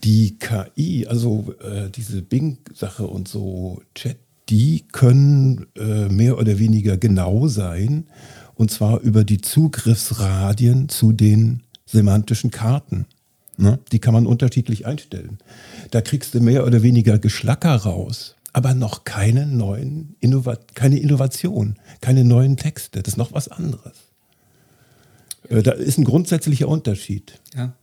Die 0.06 0.38
KI, 0.38 1.06
also 1.06 1.54
äh, 1.60 1.90
diese 1.90 2.22
Bing-Sache 2.22 3.06
und 3.06 3.28
so, 3.28 3.82
Chat, 3.94 4.16
die 4.48 4.84
können 4.92 5.66
äh, 5.76 6.08
mehr 6.08 6.38
oder 6.38 6.58
weniger 6.58 6.96
genau 6.96 7.48
sein, 7.48 8.06
und 8.54 8.70
zwar 8.70 9.00
über 9.00 9.24
die 9.24 9.40
Zugriffsradien 9.40 10.88
zu 10.88 11.12
den 11.12 11.62
semantischen 11.84 12.50
Karten. 12.50 13.06
Ne? 13.58 13.80
Die 13.92 13.98
kann 13.98 14.14
man 14.14 14.26
unterschiedlich 14.26 14.86
einstellen. 14.86 15.38
Da 15.90 16.00
kriegst 16.00 16.34
du 16.34 16.40
mehr 16.40 16.64
oder 16.64 16.82
weniger 16.82 17.18
Geschlacker 17.18 17.74
raus 17.74 18.36
aber 18.56 18.72
noch 18.72 19.04
keine 19.04 19.44
neuen 19.44 20.16
Innova 20.18 20.56
keine 20.74 20.98
Innovation, 20.98 21.76
keine 22.00 22.24
neuen 22.24 22.56
Texte. 22.56 23.02
Das 23.02 23.12
ist 23.12 23.18
noch 23.18 23.34
was 23.34 23.48
anderes. 23.48 23.92
Äh, 25.50 25.62
da 25.62 25.72
ist 25.72 25.98
ein 25.98 26.04
grundsätzlicher 26.04 26.66
Unterschied. 26.66 27.38
Ja. 27.54 27.74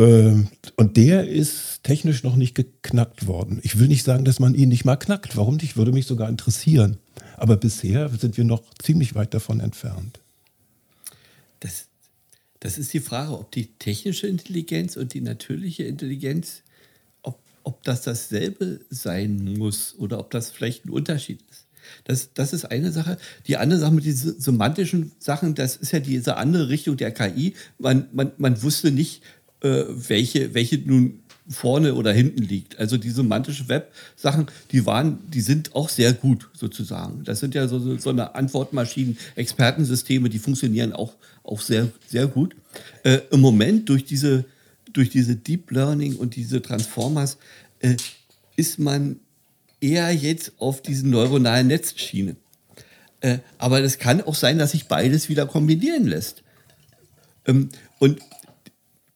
Äh, 0.00 0.44
und 0.76 0.96
der 0.96 1.28
ist 1.28 1.82
technisch 1.82 2.22
noch 2.22 2.36
nicht 2.36 2.54
geknackt 2.54 3.26
worden. 3.26 3.60
Ich 3.62 3.78
will 3.78 3.88
nicht 3.88 4.04
sagen, 4.04 4.24
dass 4.24 4.40
man 4.40 4.54
ihn 4.54 4.70
nicht 4.70 4.84
mal 4.84 4.96
knackt. 4.96 5.36
Warum 5.36 5.56
nicht? 5.56 5.76
Würde 5.76 5.92
mich 5.92 6.06
sogar 6.06 6.28
interessieren. 6.28 6.98
Aber 7.36 7.56
bisher 7.56 8.08
sind 8.08 8.36
wir 8.36 8.44
noch 8.44 8.62
ziemlich 8.82 9.14
weit 9.14 9.34
davon 9.34 9.60
entfernt. 9.60 10.20
Das, 11.60 11.86
das 12.60 12.78
ist 12.78 12.92
die 12.92 13.00
Frage, 13.00 13.38
ob 13.38 13.52
die 13.52 13.66
technische 13.78 14.26
Intelligenz 14.26 14.96
und 14.96 15.14
die 15.14 15.20
natürliche 15.20 15.84
Intelligenz 15.84 16.62
ob 17.62 17.82
das 17.84 18.02
dasselbe 18.02 18.80
sein 18.90 19.54
muss 19.58 19.94
oder 19.98 20.18
ob 20.18 20.30
das 20.30 20.50
vielleicht 20.50 20.86
ein 20.86 20.90
Unterschied 20.90 21.40
ist. 21.50 21.66
Das, 22.04 22.30
das 22.34 22.52
ist 22.52 22.66
eine 22.66 22.92
Sache. 22.92 23.16
Die 23.46 23.56
andere 23.56 23.80
Sache 23.80 23.92
mit 23.92 24.04
diesen 24.04 24.38
semantischen 24.40 25.12
Sachen, 25.18 25.54
das 25.54 25.76
ist 25.76 25.92
ja 25.92 25.98
diese 25.98 26.36
andere 26.36 26.68
Richtung 26.68 26.96
der 26.96 27.10
KI. 27.10 27.54
Man, 27.78 28.06
man, 28.12 28.32
man 28.38 28.62
wusste 28.62 28.90
nicht, 28.90 29.22
äh, 29.62 29.84
welche, 29.88 30.54
welche 30.54 30.78
nun 30.78 31.20
vorne 31.48 31.94
oder 31.94 32.12
hinten 32.12 32.42
liegt. 32.42 32.78
Also 32.78 32.96
die 32.96 33.10
semantischen 33.10 33.68
Web-Sachen, 33.68 34.46
die 34.70 34.86
waren, 34.86 35.18
die 35.28 35.40
sind 35.40 35.74
auch 35.74 35.88
sehr 35.88 36.12
gut 36.12 36.48
sozusagen. 36.52 37.24
Das 37.24 37.40
sind 37.40 37.56
ja 37.56 37.66
so, 37.66 37.96
so 37.98 38.10
eine 38.10 38.36
Antwortmaschinen, 38.36 39.18
Expertensysteme, 39.34 40.28
die 40.28 40.38
funktionieren 40.38 40.92
auch, 40.92 41.14
auch 41.42 41.60
sehr, 41.60 41.88
sehr 42.06 42.28
gut. 42.28 42.54
Äh, 43.02 43.18
Im 43.32 43.40
Moment 43.40 43.88
durch 43.88 44.04
diese 44.04 44.44
durch 44.92 45.10
diese 45.10 45.36
Deep 45.36 45.70
Learning 45.70 46.16
und 46.16 46.36
diese 46.36 46.62
Transformers 46.62 47.38
äh, 47.80 47.96
ist 48.56 48.78
man 48.78 49.20
eher 49.80 50.12
jetzt 50.12 50.52
auf 50.58 50.82
diesen 50.82 51.10
neuronalen 51.10 51.68
Netzschiene. 51.68 52.36
Äh, 53.20 53.38
aber 53.58 53.80
es 53.82 53.98
kann 53.98 54.20
auch 54.20 54.34
sein, 54.34 54.58
dass 54.58 54.72
sich 54.72 54.88
beides 54.88 55.28
wieder 55.28 55.46
kombinieren 55.46 56.06
lässt. 56.06 56.42
Ähm, 57.46 57.70
und 57.98 58.20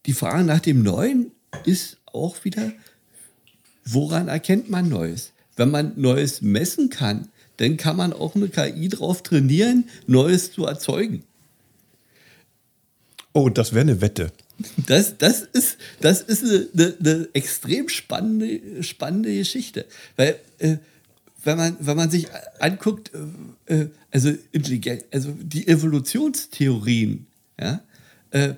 die 0.06 0.12
Frage 0.12 0.44
nach 0.44 0.60
dem 0.60 0.82
Neuen 0.82 1.30
ist 1.64 1.98
auch 2.06 2.44
wieder, 2.44 2.72
woran 3.84 4.28
erkennt 4.28 4.70
man 4.70 4.88
Neues? 4.88 5.32
Wenn 5.56 5.70
man 5.70 5.92
Neues 5.96 6.42
messen 6.42 6.90
kann, 6.90 7.28
dann 7.58 7.76
kann 7.76 7.96
man 7.96 8.12
auch 8.12 8.34
eine 8.34 8.48
KI 8.48 8.88
darauf 8.88 9.22
trainieren, 9.22 9.88
Neues 10.06 10.52
zu 10.52 10.64
erzeugen. 10.66 11.24
Oh, 13.32 13.48
das 13.48 13.72
wäre 13.72 13.82
eine 13.82 14.00
Wette. 14.00 14.32
Das, 14.86 15.18
das 15.18 15.42
ist, 15.42 15.78
das 16.00 16.20
ist 16.20 16.44
eine, 16.44 16.68
eine, 16.72 16.96
eine 17.00 17.28
extrem 17.32 17.88
spannende, 17.88 18.82
spannende 18.82 19.34
Geschichte. 19.34 19.86
Weil, 20.16 20.38
äh, 20.58 20.76
wenn, 21.42 21.56
man, 21.56 21.76
wenn 21.80 21.96
man 21.96 22.10
sich 22.10 22.28
anguckt, 22.60 23.10
äh, 23.66 23.74
äh 23.74 23.88
also, 24.12 24.32
also 25.10 25.36
die 25.40 25.66
Evolutionstheorien, 25.66 27.26
ja, 27.58 27.82
äh, 28.30 28.54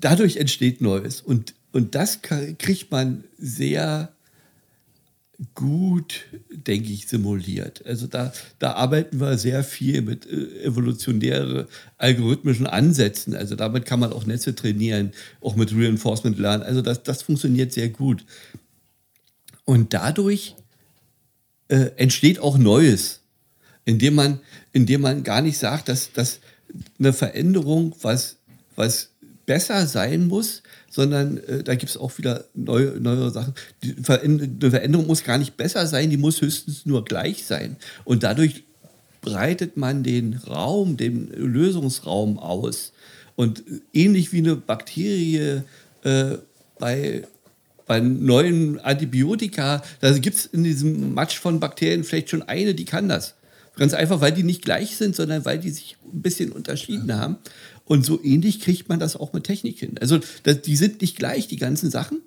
dadurch 0.00 0.36
entsteht 0.36 0.80
Neues. 0.80 1.20
Und, 1.20 1.54
und 1.72 1.94
das 1.94 2.20
kriegt 2.22 2.90
man 2.90 3.24
sehr 3.38 4.12
gut, 5.54 6.26
denke 6.50 6.92
ich, 6.92 7.08
simuliert. 7.08 7.84
Also 7.86 8.06
da, 8.06 8.32
da 8.58 8.74
arbeiten 8.74 9.20
wir 9.20 9.38
sehr 9.38 9.64
viel 9.64 10.02
mit 10.02 10.26
äh, 10.26 10.64
evolutionären 10.64 11.66
algorithmischen 11.98 12.66
Ansätzen. 12.66 13.34
Also 13.34 13.56
damit 13.56 13.84
kann 13.86 14.00
man 14.00 14.12
auch 14.12 14.26
Netze 14.26 14.54
trainieren, 14.54 15.12
auch 15.40 15.56
mit 15.56 15.72
Reinforcement 15.72 16.38
lernen. 16.38 16.62
Also 16.62 16.82
das, 16.82 17.02
das 17.02 17.22
funktioniert 17.22 17.72
sehr 17.72 17.88
gut. 17.88 18.24
Und 19.64 19.94
dadurch 19.94 20.54
äh, 21.68 21.90
entsteht 21.96 22.38
auch 22.38 22.58
Neues, 22.58 23.20
indem 23.84 24.14
man, 24.14 24.40
indem 24.72 25.00
man 25.00 25.24
gar 25.24 25.40
nicht 25.40 25.58
sagt, 25.58 25.88
dass, 25.88 26.12
dass 26.12 26.40
eine 26.98 27.12
Veränderung 27.12 27.94
was, 28.02 28.36
was 28.76 29.11
besser 29.46 29.86
sein 29.86 30.26
muss, 30.26 30.62
sondern 30.90 31.38
äh, 31.38 31.62
da 31.62 31.74
gibt 31.74 31.90
es 31.90 31.96
auch 31.96 32.16
wieder 32.18 32.44
neue, 32.54 33.00
neue 33.00 33.30
Sachen. 33.30 33.54
Die 33.82 33.94
Veränderung 34.02 35.06
muss 35.06 35.24
gar 35.24 35.38
nicht 35.38 35.56
besser 35.56 35.86
sein, 35.86 36.10
die 36.10 36.16
muss 36.16 36.40
höchstens 36.40 36.86
nur 36.86 37.04
gleich 37.04 37.46
sein. 37.46 37.76
Und 38.04 38.22
dadurch 38.22 38.64
breitet 39.20 39.76
man 39.76 40.02
den 40.02 40.34
Raum, 40.34 40.96
den 40.96 41.28
Lösungsraum 41.28 42.38
aus. 42.38 42.92
Und 43.36 43.62
ähnlich 43.92 44.32
wie 44.32 44.38
eine 44.38 44.56
Bakterie 44.56 45.62
äh, 46.02 46.38
bei, 46.78 47.22
bei 47.86 48.00
neuen 48.00 48.78
Antibiotika, 48.80 49.82
da 50.00 50.18
gibt 50.18 50.36
es 50.36 50.46
in 50.46 50.64
diesem 50.64 51.14
Matsch 51.14 51.38
von 51.38 51.60
Bakterien 51.60 52.04
vielleicht 52.04 52.30
schon 52.30 52.42
eine, 52.42 52.74
die 52.74 52.84
kann 52.84 53.08
das. 53.08 53.34
Ganz 53.76 53.94
einfach, 53.94 54.20
weil 54.20 54.32
die 54.32 54.42
nicht 54.42 54.62
gleich 54.62 54.96
sind, 54.98 55.16
sondern 55.16 55.46
weil 55.46 55.58
die 55.58 55.70
sich 55.70 55.96
ein 56.04 56.20
bisschen 56.20 56.52
unterschieden 56.52 57.14
haben. 57.14 57.38
Und 57.92 58.06
so 58.06 58.24
ähnlich 58.24 58.60
kriegt 58.60 58.88
man 58.88 58.98
das 58.98 59.16
auch 59.16 59.34
mit 59.34 59.44
Technik 59.44 59.78
hin. 59.78 59.96
Also 60.00 60.18
das, 60.44 60.62
die 60.62 60.76
sind 60.76 61.02
nicht 61.02 61.14
gleich, 61.14 61.46
die 61.46 61.58
ganzen 61.58 61.90
Sachen. 61.90 62.22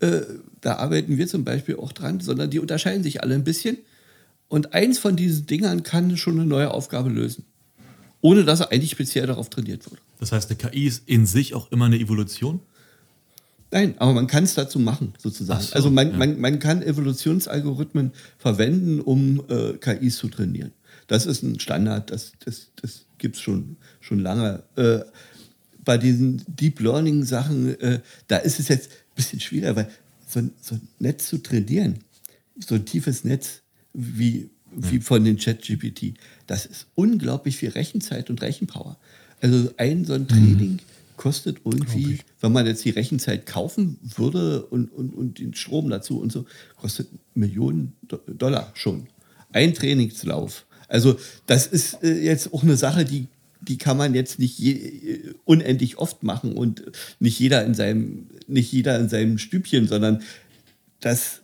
Äh, 0.00 0.22
da 0.60 0.74
arbeiten 0.78 1.16
wir 1.16 1.28
zum 1.28 1.44
Beispiel 1.44 1.76
auch 1.76 1.92
dran, 1.92 2.18
sondern 2.18 2.50
die 2.50 2.58
unterscheiden 2.58 3.04
sich 3.04 3.22
alle 3.22 3.36
ein 3.36 3.44
bisschen. 3.44 3.78
Und 4.48 4.74
eins 4.74 4.98
von 4.98 5.14
diesen 5.14 5.46
Dingern 5.46 5.84
kann 5.84 6.16
schon 6.16 6.34
eine 6.34 6.46
neue 6.46 6.72
Aufgabe 6.72 7.10
lösen. 7.10 7.44
Ohne 8.22 8.42
dass 8.42 8.58
er 8.58 8.72
eigentlich 8.72 8.90
speziell 8.90 9.28
darauf 9.28 9.50
trainiert 9.50 9.88
wurde. 9.88 10.00
Das 10.18 10.32
heißt, 10.32 10.50
eine 10.50 10.58
KI 10.58 10.88
ist 10.88 11.04
in 11.06 11.26
sich 11.26 11.54
auch 11.54 11.70
immer 11.70 11.84
eine 11.84 12.00
Evolution? 12.00 12.58
Nein, 13.70 13.94
aber 13.98 14.14
man 14.14 14.26
kann 14.26 14.42
es 14.42 14.54
dazu 14.54 14.80
machen, 14.80 15.12
sozusagen. 15.18 15.62
So, 15.62 15.74
also 15.74 15.90
man, 15.92 16.10
ja. 16.10 16.16
man, 16.16 16.40
man 16.40 16.58
kann 16.58 16.82
Evolutionsalgorithmen 16.82 18.10
verwenden, 18.36 19.00
um 19.00 19.44
äh, 19.48 19.74
KIs 19.74 20.16
zu 20.16 20.26
trainieren. 20.26 20.72
Das 21.06 21.24
ist 21.24 21.44
ein 21.44 21.60
Standard, 21.60 22.10
das, 22.10 22.32
das, 22.44 22.72
das 22.82 23.06
gibt 23.24 23.36
es 23.36 23.40
schon, 23.42 23.78
schon 24.02 24.18
lange. 24.18 24.62
Äh, 24.76 25.00
bei 25.82 25.96
diesen 25.96 26.42
Deep 26.46 26.78
Learning 26.80 27.24
Sachen, 27.24 27.80
äh, 27.80 28.00
da 28.28 28.36
ist 28.36 28.60
es 28.60 28.68
jetzt 28.68 28.90
ein 28.90 29.14
bisschen 29.16 29.40
schwieriger, 29.40 29.76
weil 29.76 29.90
so 30.28 30.40
ein, 30.40 30.50
so 30.60 30.74
ein 30.74 30.82
Netz 30.98 31.30
zu 31.30 31.38
trainieren, 31.38 32.00
so 32.58 32.74
ein 32.74 32.84
tiefes 32.84 33.24
Netz 33.24 33.62
wie, 33.94 34.50
wie 34.76 35.00
von 35.00 35.24
den 35.24 35.38
ChatGPT, 35.38 36.18
das 36.46 36.66
ist 36.66 36.86
unglaublich 36.94 37.56
viel 37.56 37.70
Rechenzeit 37.70 38.28
und 38.28 38.42
Rechenpower. 38.42 38.98
Also 39.40 39.70
ein 39.78 40.04
so 40.04 40.12
ein 40.12 40.28
Training 40.28 40.72
mhm. 40.72 40.80
kostet 41.16 41.62
irgendwie, 41.64 42.18
wenn 42.42 42.52
man 42.52 42.66
jetzt 42.66 42.84
die 42.84 42.90
Rechenzeit 42.90 43.46
kaufen 43.46 43.96
würde 44.02 44.66
und, 44.66 44.92
und, 44.92 45.14
und 45.14 45.38
den 45.38 45.54
Strom 45.54 45.88
dazu 45.88 46.20
und 46.20 46.30
so, 46.30 46.44
kostet 46.76 47.08
Millionen 47.32 47.94
Dollar 48.26 48.70
schon. 48.74 49.06
Ein 49.50 49.72
Trainingslauf. 49.72 50.66
Also 50.88 51.16
das 51.46 51.66
ist 51.66 52.02
äh, 52.02 52.20
jetzt 52.20 52.52
auch 52.52 52.62
eine 52.62 52.76
Sache, 52.76 53.04
die, 53.04 53.28
die 53.60 53.78
kann 53.78 53.96
man 53.96 54.14
jetzt 54.14 54.38
nicht 54.38 54.58
je, 54.58 54.72
äh, 54.72 55.34
unendlich 55.44 55.98
oft 55.98 56.22
machen 56.22 56.52
und 56.52 56.84
nicht 57.20 57.38
jeder 57.38 57.64
in 57.64 57.74
seinem, 57.74 58.26
nicht 58.46 58.72
jeder 58.72 58.98
in 58.98 59.08
seinem 59.08 59.38
Stübchen, 59.38 59.88
sondern 59.88 60.22
das 61.00 61.40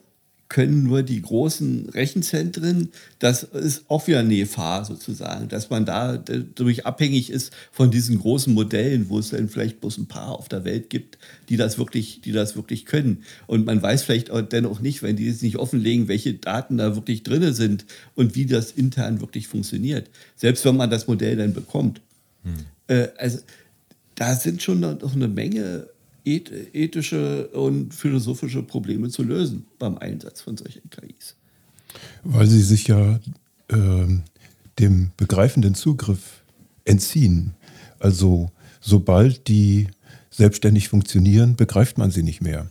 können 0.51 0.83
nur 0.83 1.01
die 1.01 1.21
großen 1.21 1.87
Rechenzentren. 1.91 2.89
Das 3.19 3.43
ist 3.43 3.85
auch 3.87 4.05
wieder 4.07 4.19
eine 4.19 4.35
Gefahr 4.35 4.83
sozusagen, 4.83 5.47
dass 5.47 5.69
man 5.69 5.85
da 5.85 6.17
dadurch 6.17 6.85
abhängig 6.85 7.29
ist 7.29 7.53
von 7.71 7.89
diesen 7.89 8.19
großen 8.19 8.53
Modellen, 8.53 9.07
wo 9.07 9.17
es 9.17 9.29
dann 9.29 9.47
vielleicht 9.47 9.79
bloß 9.79 9.97
ein 9.97 10.07
paar 10.07 10.37
auf 10.37 10.49
der 10.49 10.65
Welt 10.65 10.89
gibt, 10.89 11.17
die 11.47 11.55
das 11.55 11.77
wirklich, 11.77 12.19
die 12.19 12.33
das 12.33 12.57
wirklich 12.57 12.85
können. 12.85 13.23
Und 13.47 13.65
man 13.65 13.81
weiß 13.81 14.03
vielleicht 14.03 14.29
auch 14.29 14.41
dennoch 14.41 14.81
nicht, 14.81 15.01
wenn 15.03 15.15
die 15.15 15.29
es 15.29 15.41
nicht 15.41 15.55
offenlegen, 15.55 16.09
welche 16.09 16.33
Daten 16.33 16.77
da 16.77 16.95
wirklich 16.95 17.23
drin 17.23 17.53
sind 17.53 17.85
und 18.15 18.35
wie 18.35 18.45
das 18.45 18.73
intern 18.73 19.21
wirklich 19.21 19.47
funktioniert. 19.47 20.09
Selbst 20.35 20.65
wenn 20.65 20.75
man 20.75 20.89
das 20.89 21.07
Modell 21.07 21.37
dann 21.37 21.53
bekommt. 21.53 22.01
Hm. 22.43 22.53
Äh, 22.87 23.07
also 23.17 23.39
da 24.15 24.35
sind 24.35 24.61
schon 24.61 24.81
noch 24.81 25.15
eine 25.15 25.29
Menge 25.29 25.87
ethische 26.25 27.47
und 27.49 27.93
philosophische 27.93 28.63
Probleme 28.63 29.09
zu 29.09 29.23
lösen 29.23 29.65
beim 29.79 29.97
Einsatz 29.97 30.41
von 30.41 30.57
solchen 30.57 30.89
KIs. 30.89 31.35
Weil 32.23 32.47
sie 32.47 32.61
sich 32.61 32.87
ja 32.87 33.19
äh, 33.69 34.07
dem 34.79 35.11
begreifenden 35.17 35.75
Zugriff 35.75 36.43
entziehen. 36.85 37.53
Also 37.99 38.51
sobald 38.79 39.47
die 39.47 39.87
selbstständig 40.29 40.87
funktionieren, 40.89 41.55
begreift 41.55 41.97
man 41.97 42.11
sie 42.11 42.23
nicht 42.23 42.41
mehr 42.41 42.69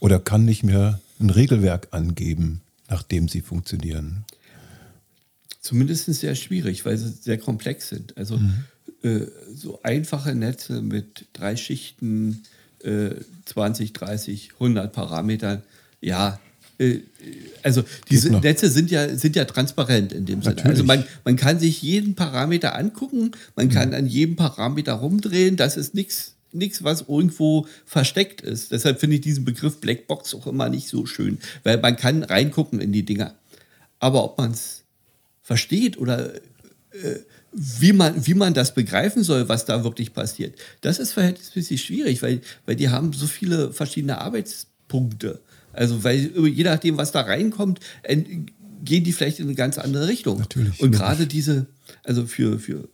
oder 0.00 0.18
kann 0.18 0.44
nicht 0.44 0.62
mehr 0.62 1.00
ein 1.20 1.30
Regelwerk 1.30 1.88
angeben. 1.90 2.62
nachdem 2.90 3.28
sie 3.28 3.42
funktionieren. 3.42 4.24
Zumindest 5.60 6.06
sehr 6.06 6.34
schwierig, 6.34 6.86
weil 6.86 6.96
sie 6.96 7.10
sehr 7.10 7.36
komplex 7.36 7.90
sind. 7.90 8.16
Also 8.16 8.38
mhm. 8.38 8.64
äh, 9.02 9.26
so 9.54 9.82
einfache 9.82 10.34
Netze 10.34 10.80
mit 10.80 11.26
drei 11.34 11.56
Schichten, 11.56 12.44
äh, 12.82 13.10
20, 13.46 13.92
30, 13.92 14.50
100 14.54 14.92
Parametern, 14.92 15.62
ja, 16.00 16.38
äh, 16.78 16.98
also 17.62 17.82
diese 18.10 18.30
Netze 18.30 18.70
sind 18.70 18.90
ja, 18.90 19.14
sind 19.16 19.36
ja 19.36 19.44
transparent 19.44 20.12
in 20.12 20.26
dem 20.26 20.42
Sinne. 20.42 20.64
Also 20.64 20.84
man, 20.84 21.04
man 21.24 21.36
kann 21.36 21.58
sich 21.58 21.82
jeden 21.82 22.14
Parameter 22.14 22.76
angucken, 22.76 23.32
man 23.56 23.68
kann 23.68 23.90
mhm. 23.90 23.94
an 23.94 24.06
jedem 24.06 24.36
Parameter 24.36 24.94
rumdrehen, 24.94 25.56
das 25.56 25.76
ist 25.76 25.94
nichts 25.94 26.34
nichts, 26.52 26.82
was 26.82 27.02
irgendwo 27.02 27.66
versteckt 27.84 28.40
ist. 28.40 28.72
Deshalb 28.72 29.00
finde 29.00 29.16
ich 29.16 29.22
diesen 29.22 29.44
Begriff 29.44 29.80
Blackbox 29.80 30.34
auch 30.34 30.46
immer 30.46 30.70
nicht 30.70 30.88
so 30.88 31.06
schön, 31.06 31.38
weil 31.62 31.78
man 31.78 31.96
kann 31.96 32.22
reingucken 32.22 32.80
in 32.80 32.90
die 32.90 33.04
Dinger. 33.04 33.34
Aber 33.98 34.24
ob 34.24 34.38
man 34.38 34.52
es 34.52 34.82
versteht 35.42 35.98
oder 35.98 36.34
äh, 36.34 37.20
wie, 37.58 37.92
man, 37.92 38.26
wie 38.26 38.34
man 38.34 38.54
das 38.54 38.72
begreifen 38.72 39.24
soll, 39.24 39.48
was 39.48 39.64
da 39.64 39.82
wirklich 39.82 40.12
passiert, 40.12 40.58
das 40.80 40.98
ist 40.98 41.12
verhältnismäßig 41.12 41.82
schwierig, 41.82 42.22
weil, 42.22 42.40
weil 42.66 42.76
die 42.76 42.88
haben 42.88 43.12
so 43.12 43.26
viele 43.26 43.72
verschiedene 43.72 44.20
Arbeitspunkte. 44.20 45.40
Also, 45.72 46.04
weil 46.04 46.30
je 46.48 46.64
nachdem, 46.64 46.96
was 46.96 47.12
da 47.12 47.22
reinkommt, 47.22 47.80
gehen 48.04 49.04
die 49.04 49.12
vielleicht 49.12 49.40
in 49.40 49.46
eine 49.46 49.54
ganz 49.54 49.76
andere 49.76 50.06
Richtung. 50.06 50.38
Natürlich. 50.38 50.80
Und 50.80 50.92
gerade 50.92 51.26
diese, 51.26 51.66
also 52.04 52.26
für, 52.26 52.58
für 52.58 52.88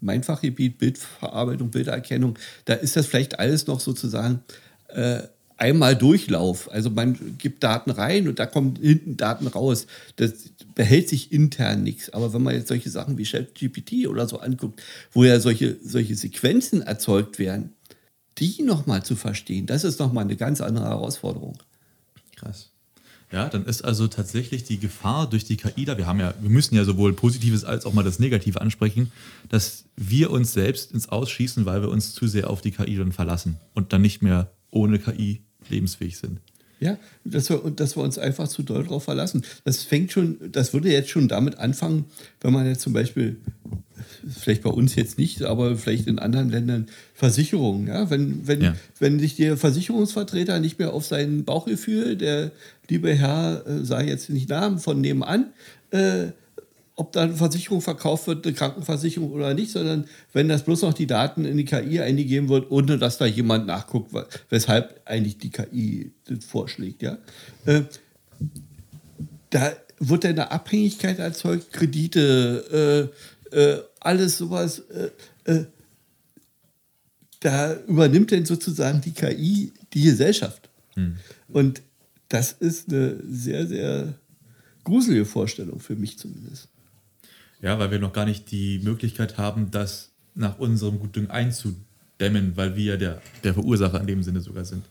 mein 0.00 0.22
Fachgebiet, 0.22 0.78
Bildverarbeitung, 0.78 1.70
Bildererkennung, 1.70 2.38
da 2.66 2.74
ist 2.74 2.96
das 2.96 3.06
vielleicht 3.06 3.38
alles 3.38 3.66
noch 3.66 3.80
sozusagen 3.80 4.40
äh, 4.88 5.22
einmal 5.64 5.96
Durchlauf. 5.96 6.70
Also 6.70 6.90
man 6.90 7.38
gibt 7.38 7.62
Daten 7.62 7.90
rein 7.90 8.28
und 8.28 8.38
da 8.38 8.44
kommen 8.44 8.76
hinten 8.76 9.16
Daten 9.16 9.46
raus. 9.46 9.86
Das 10.16 10.50
behält 10.74 11.08
sich 11.08 11.32
intern 11.32 11.82
nichts. 11.82 12.10
Aber 12.10 12.34
wenn 12.34 12.42
man 12.42 12.54
jetzt 12.54 12.68
solche 12.68 12.90
Sachen 12.90 13.16
wie 13.16 13.24
ChatGPT 13.24 14.06
oder 14.06 14.28
so 14.28 14.40
anguckt, 14.40 14.82
wo 15.12 15.24
ja 15.24 15.40
solche, 15.40 15.76
solche 15.82 16.16
Sequenzen 16.16 16.82
erzeugt 16.82 17.38
werden, 17.38 17.72
die 18.36 18.62
nochmal 18.62 19.04
zu 19.04 19.16
verstehen, 19.16 19.64
das 19.64 19.84
ist 19.84 19.98
nochmal 20.00 20.24
eine 20.24 20.36
ganz 20.36 20.60
andere 20.60 20.84
Herausforderung. 20.84 21.56
Krass. 22.36 22.70
Ja, 23.32 23.48
dann 23.48 23.64
ist 23.64 23.82
also 23.82 24.06
tatsächlich 24.06 24.64
die 24.64 24.78
Gefahr 24.78 25.28
durch 25.28 25.44
die 25.44 25.56
KI 25.56 25.86
da, 25.86 25.96
wir 25.96 26.06
haben 26.06 26.20
ja, 26.20 26.34
wir 26.40 26.50
müssen 26.50 26.74
ja 26.74 26.84
sowohl 26.84 27.14
Positives 27.14 27.64
als 27.64 27.86
auch 27.86 27.94
mal 27.94 28.04
das 28.04 28.18
Negative 28.18 28.60
ansprechen, 28.60 29.10
dass 29.48 29.86
wir 29.96 30.30
uns 30.30 30.52
selbst 30.52 30.92
ins 30.92 31.08
Ausschießen, 31.08 31.64
weil 31.64 31.80
wir 31.80 31.88
uns 31.88 32.12
zu 32.12 32.28
sehr 32.28 32.50
auf 32.50 32.60
die 32.60 32.70
KI 32.70 32.96
dann 32.96 33.12
verlassen 33.12 33.56
und 33.72 33.92
dann 33.94 34.02
nicht 34.02 34.22
mehr 34.22 34.50
ohne 34.70 34.98
KI 34.98 35.43
lebensfähig 35.70 36.16
sind. 36.16 36.40
Ja, 36.80 36.98
dass 37.24 37.48
wir, 37.48 37.58
dass 37.70 37.96
wir 37.96 38.02
uns 38.02 38.18
einfach 38.18 38.48
zu 38.48 38.62
doll 38.62 38.82
darauf 38.82 39.04
verlassen. 39.04 39.42
Das 39.64 39.84
fängt 39.84 40.12
schon, 40.12 40.38
das 40.52 40.74
würde 40.74 40.90
jetzt 40.90 41.08
schon 41.08 41.28
damit 41.28 41.58
anfangen, 41.58 42.04
wenn 42.40 42.52
man 42.52 42.66
jetzt 42.66 42.82
zum 42.82 42.92
Beispiel, 42.92 43.36
vielleicht 44.28 44.62
bei 44.62 44.70
uns 44.70 44.94
jetzt 44.94 45.16
nicht, 45.16 45.42
aber 45.44 45.76
vielleicht 45.76 46.08
in 46.08 46.18
anderen 46.18 46.50
Ländern, 46.50 46.86
Versicherungen, 47.14 47.86
ja, 47.86 48.10
wenn, 48.10 48.46
wenn, 48.46 48.60
ja. 48.60 48.76
wenn 48.98 49.18
sich 49.18 49.36
der 49.36 49.56
Versicherungsvertreter 49.56 50.60
nicht 50.60 50.78
mehr 50.78 50.92
auf 50.92 51.06
sein 51.06 51.44
Bauchgefühl, 51.44 52.16
der 52.16 52.50
liebe 52.90 53.14
Herr, 53.14 53.66
äh, 53.66 53.84
sage 53.84 54.08
jetzt 54.08 54.28
nicht 54.28 54.48
Namen 54.48 54.78
von 54.78 55.00
nebenan, 55.00 55.52
äh, 55.90 56.32
ob 56.96 57.12
da 57.12 57.22
eine 57.22 57.34
Versicherung 57.34 57.80
verkauft 57.80 58.26
wird, 58.26 58.46
eine 58.46 58.54
Krankenversicherung 58.54 59.32
oder 59.32 59.52
nicht, 59.54 59.72
sondern 59.72 60.06
wenn 60.32 60.48
das 60.48 60.64
bloß 60.64 60.82
noch 60.82 60.94
die 60.94 61.06
Daten 61.06 61.44
in 61.44 61.56
die 61.56 61.64
KI 61.64 62.00
eingegeben 62.00 62.48
wird, 62.48 62.70
ohne 62.70 62.98
dass 62.98 63.18
da 63.18 63.26
jemand 63.26 63.66
nachguckt, 63.66 64.12
weshalb 64.48 65.00
eigentlich 65.04 65.38
die 65.38 65.50
KI 65.50 66.12
das 66.26 66.44
vorschlägt. 66.44 67.02
Ja? 67.02 67.18
Äh, 67.66 67.82
da 69.50 69.72
wird 69.98 70.24
eine 70.24 70.50
Abhängigkeit 70.50 71.18
erzeugt, 71.18 71.72
Kredite, 71.72 73.10
äh, 73.52 73.56
äh, 73.56 73.82
alles 74.00 74.38
sowas. 74.38 74.82
Äh, 75.44 75.64
da 77.40 77.74
übernimmt 77.86 78.30
denn 78.30 78.46
sozusagen 78.46 79.00
die 79.00 79.12
KI 79.12 79.72
die 79.92 80.02
Gesellschaft. 80.02 80.70
Hm. 80.94 81.16
Und 81.48 81.82
das 82.28 82.52
ist 82.52 82.88
eine 82.88 83.20
sehr, 83.28 83.66
sehr 83.66 84.14
gruselige 84.82 85.24
Vorstellung 85.24 85.80
für 85.80 85.96
mich 85.96 86.18
zumindest. 86.18 86.68
Ja, 87.64 87.78
weil 87.78 87.90
wir 87.90 87.98
noch 87.98 88.12
gar 88.12 88.26
nicht 88.26 88.50
die 88.50 88.78
Möglichkeit 88.80 89.38
haben, 89.38 89.70
das 89.70 90.10
nach 90.34 90.58
unserem 90.58 90.98
Gutdünken 90.98 91.30
einzudämmen, 91.30 92.58
weil 92.58 92.76
wir 92.76 92.84
ja 92.84 92.96
der, 92.98 93.22
der 93.42 93.54
Verursacher 93.54 93.98
in 94.02 94.06
dem 94.06 94.22
Sinne 94.22 94.42
sogar 94.42 94.66
sind. 94.66 94.84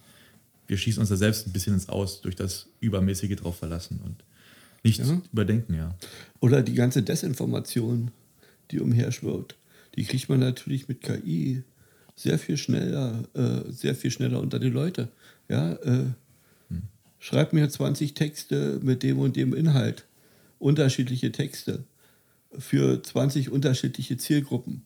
Wir 0.66 0.78
schießen 0.78 1.00
uns 1.00 1.10
da 1.10 1.16
selbst 1.16 1.46
ein 1.46 1.54
bisschen 1.54 1.76
ins 1.76 1.88
Aus 1.88 2.22
durch 2.22 2.36
das 2.36 2.66
übermäßige 2.80 3.36
drauf 3.36 3.58
verlassen 3.60 4.00
und 4.04 4.24
nicht 4.82 4.98
ja. 4.98 5.22
überdenken, 5.32 5.76
ja. 5.76 5.94
Oder 6.40 6.64
die 6.64 6.74
ganze 6.74 7.04
Desinformation, 7.04 8.10
die 8.72 8.80
umherschwirrt, 8.80 9.56
die 9.96 10.04
kriegt 10.04 10.28
man 10.28 10.40
natürlich 10.40 10.88
mit 10.88 11.02
KI 11.02 11.62
sehr 12.16 12.40
viel 12.40 12.58
schneller, 12.58 13.24
äh, 13.36 13.72
sehr 13.72 13.94
viel 13.94 14.10
schneller 14.10 14.40
unter 14.40 14.58
die 14.58 14.70
Leute. 14.72 15.10
Ja, 15.48 15.74
äh, 15.74 16.06
hm. 16.70 16.82
Schreib 17.20 17.54
mir 17.54 17.70
20 17.70 18.16
Texte 18.16 18.80
mit 18.82 19.04
dem 19.04 19.20
und 19.20 19.36
dem 19.36 19.54
Inhalt. 19.54 20.06
Unterschiedliche 20.58 21.32
Texte 21.32 21.84
für 22.60 23.02
20 23.02 23.52
unterschiedliche 23.52 24.18
Zielgruppen. 24.18 24.84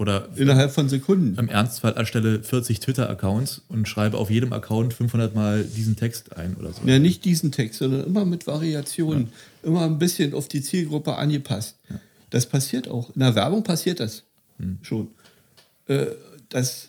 Oder 0.00 0.30
innerhalb 0.34 0.70
von 0.70 0.88
Sekunden. 0.88 1.38
Im 1.38 1.50
Ernstfall 1.50 1.92
erstelle 1.92 2.42
40 2.42 2.80
Twitter-Accounts 2.80 3.60
und 3.68 3.86
schreibe 3.86 4.16
auf 4.16 4.30
jedem 4.30 4.54
Account 4.54 4.94
500 4.94 5.34
Mal 5.34 5.62
diesen 5.62 5.94
Text 5.94 6.38
ein 6.38 6.56
oder 6.56 6.72
so. 6.72 6.80
Ja, 6.86 6.98
nicht 6.98 7.26
diesen 7.26 7.52
Text, 7.52 7.80
sondern 7.80 8.04
immer 8.06 8.24
mit 8.24 8.46
Variationen, 8.46 9.24
ja. 9.62 9.68
immer 9.68 9.84
ein 9.84 9.98
bisschen 9.98 10.32
auf 10.32 10.48
die 10.48 10.62
Zielgruppe 10.62 11.16
angepasst. 11.16 11.76
Ja. 11.90 12.00
Das 12.30 12.46
passiert 12.46 12.88
auch. 12.88 13.14
In 13.14 13.20
der 13.20 13.34
Werbung 13.34 13.62
passiert 13.62 14.00
das 14.00 14.22
hm. 14.58 14.78
schon. 14.80 15.08
Äh, 15.86 16.06
das 16.48 16.88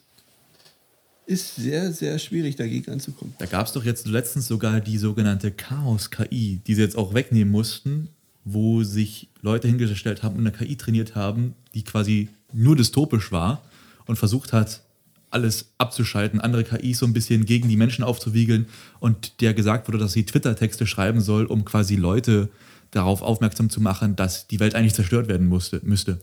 ist 1.26 1.56
sehr, 1.56 1.92
sehr 1.92 2.18
schwierig, 2.18 2.56
dagegen 2.56 2.92
anzukommen. 2.92 3.34
Da 3.40 3.46
gab 3.46 3.68
es 3.68 3.74
doch 3.74 3.84
jetzt 3.84 4.08
letztens 4.08 4.48
sogar 4.48 4.80
die 4.80 4.98
sogenannte 4.98 5.52
Chaos-KI, 5.52 6.62
die 6.66 6.76
sie 6.76 6.82
jetzt 6.82 6.98
auch 6.98 7.14
wegnehmen 7.14 7.52
mussten, 7.52 8.10
wo 8.44 8.84
sich 8.84 9.30
Leute 9.42 9.68
hingestellt 9.68 10.24
haben 10.24 10.36
und 10.36 10.42
eine 10.42 10.52
KI 10.52 10.76
trainiert 10.76 11.16
haben, 11.16 11.54
die 11.74 11.84
quasi 11.84 12.30
nur 12.54 12.76
dystopisch 12.76 13.32
war 13.32 13.62
und 14.06 14.18
versucht 14.18 14.54
hat, 14.54 14.82
alles 15.30 15.72
abzuschalten, 15.78 16.42
andere 16.42 16.64
KIs 16.64 17.00
so 17.00 17.06
ein 17.06 17.14
bisschen 17.14 17.46
gegen 17.46 17.70
die 17.70 17.78
Menschen 17.78 18.04
aufzuwiegeln 18.04 18.68
und 19.00 19.42
der 19.42 19.54
gesagt 19.54 19.88
wurde, 19.88 19.98
dass 19.98 20.12
sie 20.12 20.26
Twitter-Texte 20.26 20.86
schreiben 20.86 21.22
soll, 21.22 21.46
um 21.46 21.64
quasi 21.64 21.96
Leute 21.96 22.50
darauf 22.92 23.22
aufmerksam 23.22 23.70
zu 23.70 23.80
machen, 23.80 24.18
dass 24.18 24.48
die 24.48 24.60
Welt 24.60 24.76
eigentlich 24.76 24.94
zerstört 24.94 25.30
werden 25.30 25.48
musste, 25.48 25.80
müsste. 25.84 26.20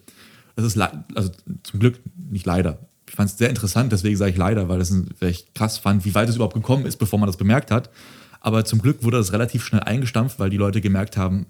Das 0.56 0.66
ist 0.66 0.78
also 0.78 1.30
zum 1.62 1.80
Glück 1.80 1.98
nicht 2.30 2.44
leider. 2.44 2.78
Ich 3.08 3.14
fand 3.14 3.30
es 3.30 3.38
sehr 3.38 3.48
interessant, 3.48 3.90
deswegen 3.92 4.16
sage 4.16 4.32
ich 4.32 4.36
leider, 4.36 4.68
weil, 4.68 4.78
das 4.78 4.92
weil 5.20 5.30
ich 5.30 5.54
krass 5.54 5.78
fand, 5.78 6.04
wie 6.04 6.14
weit 6.14 6.28
es 6.28 6.34
überhaupt 6.34 6.54
gekommen 6.54 6.84
ist, 6.84 6.98
bevor 6.98 7.18
man 7.18 7.26
das 7.26 7.38
bemerkt 7.38 7.70
hat. 7.70 7.88
Aber 8.40 8.64
zum 8.64 8.82
Glück 8.82 9.02
wurde 9.02 9.16
das 9.16 9.32
relativ 9.32 9.64
schnell 9.64 9.82
eingestampft, 9.82 10.38
weil 10.38 10.50
die 10.50 10.56
Leute 10.58 10.80
gemerkt 10.80 11.16
haben, 11.16 11.46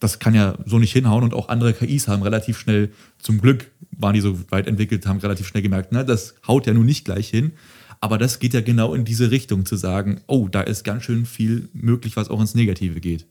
das 0.00 0.18
kann 0.18 0.34
ja 0.34 0.56
so 0.64 0.78
nicht 0.78 0.92
hinhauen 0.92 1.22
und 1.22 1.34
auch 1.34 1.48
andere 1.48 1.74
KIs 1.74 2.08
haben 2.08 2.22
relativ 2.22 2.58
schnell, 2.58 2.90
zum 3.18 3.40
Glück 3.40 3.70
waren 3.92 4.14
die 4.14 4.20
so 4.20 4.38
weit 4.50 4.66
entwickelt, 4.66 5.06
haben 5.06 5.20
relativ 5.20 5.46
schnell 5.46 5.62
gemerkt, 5.62 5.92
na, 5.92 6.02
das 6.02 6.34
haut 6.46 6.66
ja 6.66 6.72
nun 6.72 6.86
nicht 6.86 7.04
gleich 7.04 7.28
hin. 7.28 7.52
Aber 8.00 8.16
das 8.16 8.38
geht 8.38 8.54
ja 8.54 8.62
genau 8.62 8.94
in 8.94 9.04
diese 9.04 9.30
Richtung, 9.30 9.66
zu 9.66 9.76
sagen, 9.76 10.22
oh, 10.26 10.48
da 10.48 10.62
ist 10.62 10.84
ganz 10.84 11.04
schön 11.04 11.26
viel 11.26 11.68
möglich, 11.74 12.16
was 12.16 12.30
auch 12.30 12.40
ins 12.40 12.54
Negative 12.54 12.98
geht. 12.98 13.26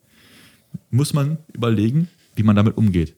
Muss 0.92 1.14
man 1.14 1.40
überlegen, 1.52 2.08
wie 2.36 2.44
man 2.44 2.56
damit 2.56 2.78
umgeht. 2.78 3.16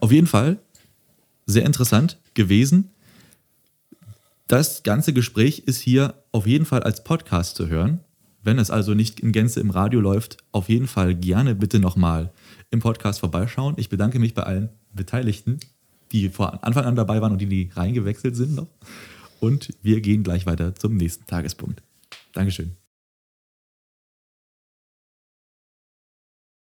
Auf 0.00 0.12
jeden 0.12 0.26
Fall 0.26 0.58
sehr 1.46 1.64
interessant 1.64 2.18
gewesen. 2.34 2.90
Das 4.48 4.82
ganze 4.82 5.14
Gespräch 5.14 5.60
ist 5.60 5.80
hier 5.80 6.14
auf 6.30 6.46
jeden 6.46 6.66
Fall 6.66 6.82
als 6.82 7.04
Podcast 7.04 7.56
zu 7.56 7.68
hören. 7.68 8.00
Wenn 8.42 8.58
es 8.58 8.70
also 8.70 8.94
nicht 8.94 9.20
in 9.20 9.32
Gänze 9.32 9.60
im 9.60 9.70
Radio 9.70 10.00
läuft, 10.00 10.38
auf 10.50 10.68
jeden 10.68 10.88
Fall 10.88 11.14
gerne 11.14 11.54
bitte 11.54 11.78
nochmal 11.78 12.32
im 12.70 12.80
Podcast 12.80 13.20
vorbeischauen. 13.20 13.74
Ich 13.78 13.88
bedanke 13.88 14.18
mich 14.18 14.34
bei 14.34 14.42
allen 14.42 14.70
Beteiligten, 14.92 15.60
die 16.10 16.28
von 16.28 16.48
Anfang 16.48 16.84
an 16.84 16.96
dabei 16.96 17.20
waren 17.20 17.32
und 17.32 17.40
die, 17.40 17.46
die 17.46 17.70
reingewechselt 17.74 18.34
sind 18.34 18.54
noch. 18.54 18.68
Und 19.40 19.70
wir 19.82 20.00
gehen 20.00 20.22
gleich 20.22 20.46
weiter 20.46 20.74
zum 20.74 20.96
nächsten 20.96 21.26
Tagespunkt. 21.26 21.82
Dankeschön. 22.32 22.81